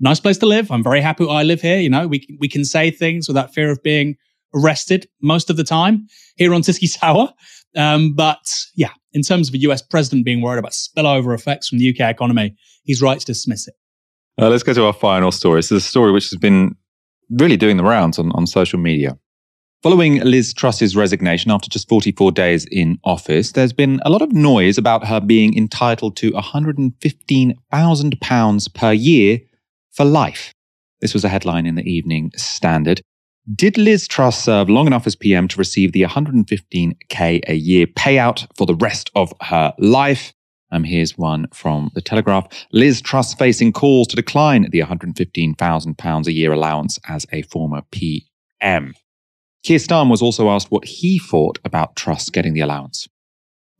[0.00, 0.70] Nice place to live.
[0.70, 1.78] I'm very happy I live here.
[1.78, 4.16] You know, we we can say things without fear of being
[4.54, 6.06] arrested most of the time
[6.36, 7.32] here on Tysky Sour.
[7.76, 8.44] Um, but
[8.74, 12.00] yeah, in terms of a US president being worried about spillover effects from the UK
[12.10, 13.74] economy, he's right to dismiss it.
[14.40, 15.58] Uh, let's go to our final story.
[15.58, 16.76] This is a story which has been
[17.30, 19.16] really doing the rounds on, on social media.
[19.82, 24.32] Following Liz Truss's resignation after just 44 days in office, there's been a lot of
[24.32, 29.38] noise about her being entitled to £115,000 per year
[29.92, 30.54] for life.
[31.00, 33.02] This was a headline in the Evening Standard.
[33.52, 38.46] Did Liz Truss serve long enough as PM to receive the 115k a year payout
[38.56, 40.32] for the rest of her life?
[40.70, 42.46] Um, here's one from the Telegraph.
[42.72, 48.94] Liz Truss facing calls to decline the £115,000 a year allowance as a former PM.
[49.62, 53.08] Keir Starmer was also asked what he thought about Truss getting the allowance.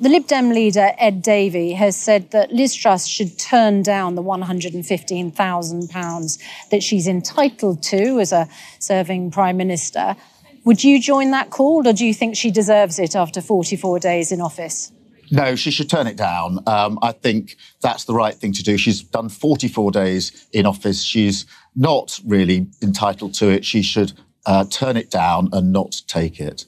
[0.01, 4.25] The Lib Dem leader, Ed Davey, has said that Liz Truss should turn down the
[4.25, 6.39] £115,000
[6.71, 8.49] that she's entitled to as a
[8.81, 10.17] serving Prime Minister.
[10.65, 14.33] Would you join that call, or do you think she deserves it after 44 days
[14.33, 14.91] in office?
[15.31, 16.59] No, she should turn it down.
[16.67, 18.77] Um, I think that's the right thing to do.
[18.77, 21.05] She's done 44 days in office.
[21.05, 23.65] She's not really entitled to it.
[23.65, 24.13] She should
[24.45, 26.67] uh, turn it down and not take it.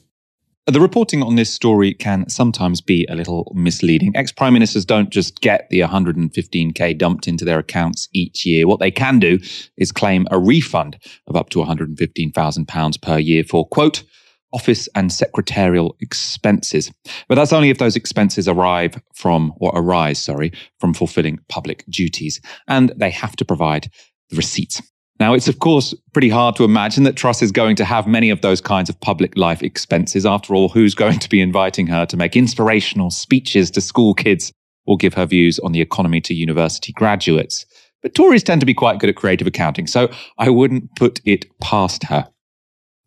[0.69, 4.11] The reporting on this story can sometimes be a little misleading.
[4.17, 8.67] Ex prime ministers don't just get the 115k dumped into their accounts each year.
[8.67, 9.39] What they can do
[9.77, 10.97] is claim a refund
[11.27, 14.03] of up to 115,000 pounds per year for quote
[14.51, 16.91] office and secretarial expenses.
[17.29, 20.51] But that's only if those expenses arrive from or arise, sorry,
[20.81, 23.89] from fulfilling public duties and they have to provide
[24.29, 24.81] the receipts.
[25.19, 28.29] Now, it's of course pretty hard to imagine that Truss is going to have many
[28.29, 30.25] of those kinds of public life expenses.
[30.25, 34.51] After all, who's going to be inviting her to make inspirational speeches to school kids
[34.85, 37.65] or give her views on the economy to university graduates?
[38.03, 41.45] But Tories tend to be quite good at creative accounting, so I wouldn't put it
[41.59, 42.29] past her.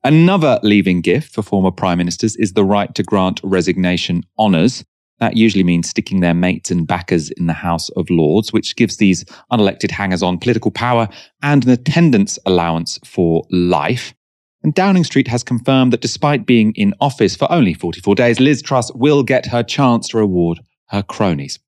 [0.02, 4.84] Another leaving gift for former prime ministers is the right to grant resignation honours.
[5.20, 8.96] That usually means sticking their mates and backers in the House of Lords, which gives
[8.96, 11.08] these unelected hangers on political power
[11.42, 14.14] and an attendance allowance for life.
[14.62, 18.62] And Downing Street has confirmed that despite being in office for only 44 days, Liz
[18.62, 21.58] Truss will get her chance to reward her cronies.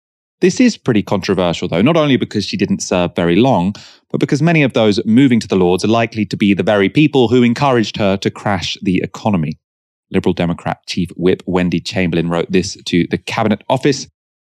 [0.41, 3.75] This is pretty controversial, though, not only because she didn't serve very long,
[4.11, 6.89] but because many of those moving to the Lords are likely to be the very
[6.89, 9.59] people who encouraged her to crash the economy.
[10.13, 14.09] Liberal Democrat Chief Whip Wendy Chamberlain wrote this to the Cabinet Office.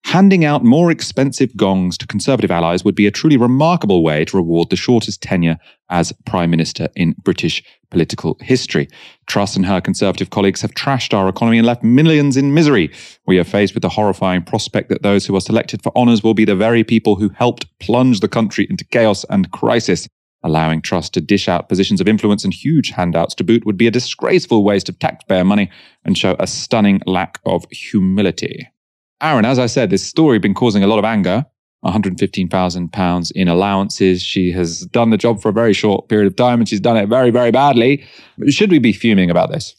[0.06, 4.38] Handing out more expensive gongs to Conservative allies would be a truly remarkable way to
[4.38, 5.58] reward the shortest tenure
[5.90, 8.88] as Prime Minister in British political history.
[9.28, 12.92] Truss and her Conservative colleagues have trashed our economy and left millions in misery.
[13.28, 16.34] We are faced with the horrifying prospect that those who are selected for honours will
[16.34, 20.08] be the very people who helped plunge the country into chaos and crisis.
[20.44, 23.88] Allowing Truss to dish out positions of influence and huge handouts to boot would be
[23.88, 25.70] a disgraceful waste of taxpayer money
[26.06, 28.70] and show a stunning lack of humility.
[29.22, 31.46] Aaron, as I said, this story has been causing a lot of anger.
[31.86, 34.22] £115,000 in allowances.
[34.22, 36.98] She has done the job for a very short period of time and she's done
[36.98, 38.06] it very, very badly.
[38.50, 39.76] Should we be fuming about this?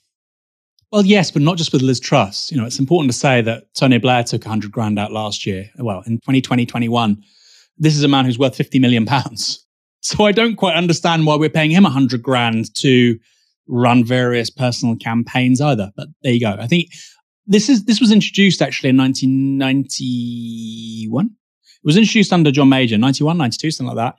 [0.93, 2.51] Well, yes, but not just with Liz Truss.
[2.51, 5.71] You know, it's important to say that Tony Blair took 100 grand out last year.
[5.79, 7.23] Well, in 2020, 21.
[7.79, 9.65] This is a man who's worth 50 million pounds.
[10.01, 13.19] So I don't quite understand why we're paying him a hundred grand to
[13.67, 15.93] run various personal campaigns either.
[15.97, 16.57] But there you go.
[16.59, 16.89] I think
[17.47, 21.27] this is this was introduced actually in 1991.
[21.27, 24.19] It was introduced under John Major, 91, 92, something like that.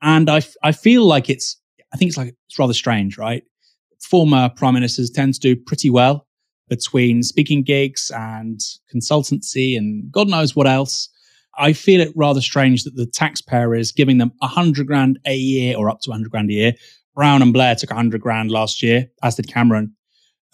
[0.00, 1.60] And I, I feel like it's,
[1.92, 3.42] I think it's like, it's rather strange, right?
[4.00, 6.28] Former prime ministers tend to do pretty well
[6.68, 8.60] between speaking gigs and
[8.94, 11.08] consultancy and God knows what else.
[11.58, 15.36] I feel it rather strange that the taxpayer is giving them a hundred grand a
[15.36, 16.72] year or up to a hundred grand a year.
[17.14, 19.94] Brown and Blair took a hundred grand last year, as did Cameron.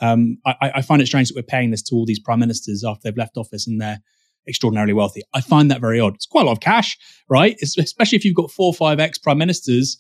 [0.00, 2.84] Um, I, I find it strange that we're paying this to all these prime ministers
[2.84, 4.00] after they've left office and they're
[4.48, 5.22] extraordinarily wealthy.
[5.32, 6.14] I find that very odd.
[6.14, 6.98] It's quite a lot of cash,
[7.28, 7.56] right?
[7.58, 9.98] It's, especially if you've got four or five ex prime ministers,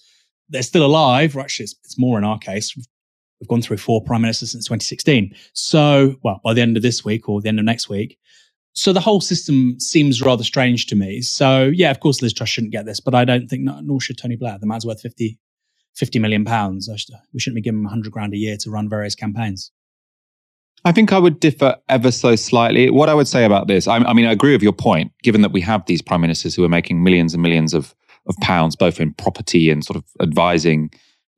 [0.48, 1.36] they're still alive.
[1.36, 2.74] Or actually, it's, it's more in our case.
[2.76, 5.34] We've gone through four prime ministers since 2016.
[5.52, 8.18] So, well, by the end of this week or the end of next week.
[8.74, 11.22] So the whole system seems rather strange to me.
[11.22, 14.18] So yeah, of course Liz Truss shouldn't get this, but I don't think nor should
[14.18, 14.58] Tony Blair.
[14.60, 15.38] The man's worth 50,
[15.94, 16.88] 50 million pounds.
[17.32, 19.70] We shouldn't be giving him 100 grand a year to run various campaigns.
[20.84, 22.90] I think I would differ ever so slightly.
[22.90, 25.40] What I would say about this, I, I, mean, I agree with your point, given
[25.40, 27.94] that we have these prime ministers who are making millions and millions of,
[28.26, 30.90] of pounds, both in property and sort of advising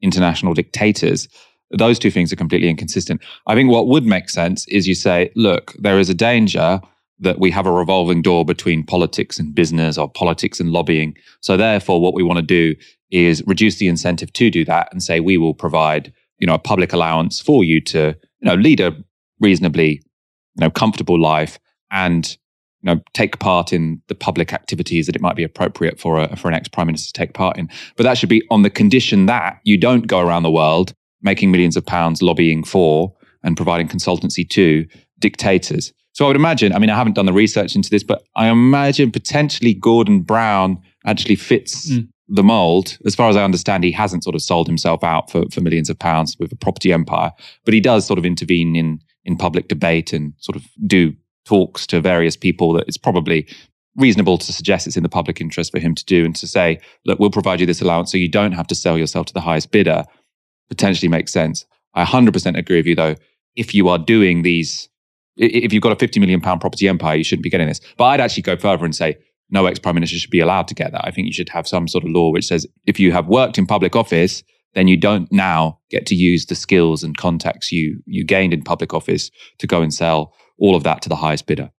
[0.02, 1.28] international dictators.
[1.70, 3.22] Those two things are completely inconsistent.
[3.46, 6.80] I think what would make sense is you say, look, there is a danger
[7.18, 11.16] that we have a revolving door between politics and business or politics and lobbying.
[11.40, 12.74] So therefore, what we want to do
[13.10, 16.58] is reduce the incentive to do that and say we will provide, you know, a
[16.58, 18.96] public allowance for you to, you know, lead a
[19.40, 20.02] reasonably,
[20.56, 21.58] you know, comfortable life
[21.90, 22.36] and
[22.82, 26.36] you know take part in the public activities that it might be appropriate for a,
[26.36, 27.68] for an ex prime minister to take part in.
[27.96, 31.50] But that should be on the condition that you don't go around the world making
[31.50, 33.12] millions of pounds lobbying for
[33.42, 34.86] and providing consultancy to
[35.18, 35.92] dictators.
[36.16, 38.48] So I would imagine, I mean, I haven't done the research into this, but I
[38.48, 42.08] imagine potentially Gordon Brown actually fits mm.
[42.26, 42.96] the mold.
[43.04, 45.90] As far as I understand, he hasn't sort of sold himself out for, for millions
[45.90, 47.32] of pounds with a property empire,
[47.66, 51.12] but he does sort of intervene in in public debate and sort of do
[51.44, 53.46] talks to various people that it's probably
[53.96, 56.80] reasonable to suggest it's in the public interest for him to do and to say,
[57.04, 59.40] look, we'll provide you this allowance so you don't have to sell yourself to the
[59.40, 60.04] highest bidder,
[60.70, 61.66] potentially makes sense.
[61.92, 63.16] I 100% agree with you, though.
[63.54, 64.88] If you are doing these,
[65.36, 67.80] if you've got a 50 million pound property empire, you shouldn't be getting this.
[67.96, 69.16] But I'd actually go further and say,
[69.50, 71.06] no ex prime minister should be allowed to get that.
[71.06, 73.58] I think you should have some sort of law which says if you have worked
[73.58, 74.42] in public office,
[74.74, 78.62] then you don't now get to use the skills and contacts you you gained in
[78.62, 81.70] public office to go and sell all of that to the highest bidder.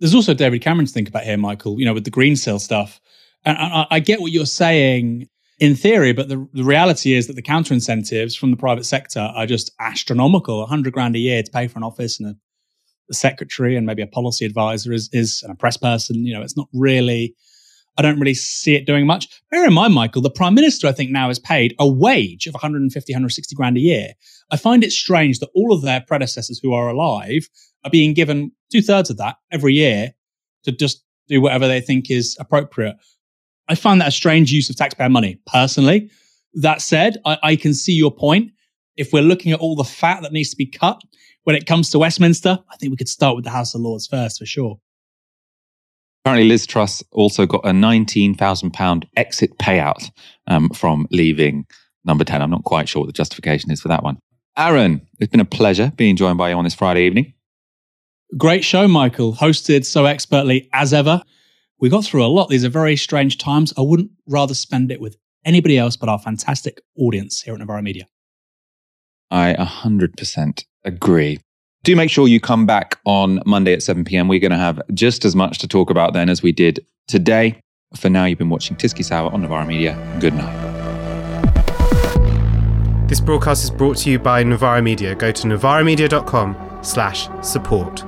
[0.00, 1.78] There's also David Cameron to think about here, Michael.
[1.78, 3.00] You know, with the Greensill stuff,
[3.44, 5.28] and I, I get what you're saying
[5.58, 9.20] in theory, but the, the reality is that the counter incentives from the private sector
[9.20, 10.60] are just astronomical.
[10.60, 12.36] 100 grand a year to pay for an office and a
[13.12, 16.24] secretary and maybe a policy advisor is is and a press person.
[16.26, 17.34] You know, it's not really
[17.98, 19.28] I don't really see it doing much.
[19.50, 22.54] Bear in mind, Michael, the prime minister, I think now is paid a wage of
[22.54, 24.12] 150, 160 grand a year.
[24.52, 27.48] I find it strange that all of their predecessors who are alive
[27.84, 30.14] are being given two thirds of that every year
[30.62, 32.96] to just do whatever they think is appropriate.
[33.68, 36.08] I find that a strange use of taxpayer money, personally.
[36.54, 38.52] That said, I, I can see your point.
[38.96, 41.00] If we're looking at all the fat that needs to be cut
[41.44, 44.06] when it comes to Westminster, I think we could start with the House of Lords
[44.06, 44.78] first for sure.
[46.24, 50.10] Apparently, Liz Truss also got a £19,000 exit payout
[50.46, 51.66] um, from leaving
[52.04, 52.42] number 10.
[52.42, 54.18] I'm not quite sure what the justification is for that one.
[54.56, 57.32] Aaron, it's been a pleasure being joined by you on this Friday evening.
[58.36, 59.32] Great show, Michael.
[59.32, 61.22] Hosted so expertly as ever.
[61.80, 62.48] We got through a lot.
[62.48, 63.72] These are very strange times.
[63.78, 67.82] I wouldn't rather spend it with anybody else but our fantastic audience here at Novara
[67.82, 68.06] Media.
[69.30, 71.38] I 100% agree
[71.84, 74.28] do make sure you come back on Monday at 7 p.m.
[74.28, 77.60] We're going to have just as much to talk about then as we did today.
[77.96, 79.96] For now, you've been watching Tysky Sour on Novara Media.
[80.20, 80.68] Good night.
[83.08, 85.14] This broadcast is brought to you by Novara Media.
[85.14, 88.04] Go to novaramedia.com slash support.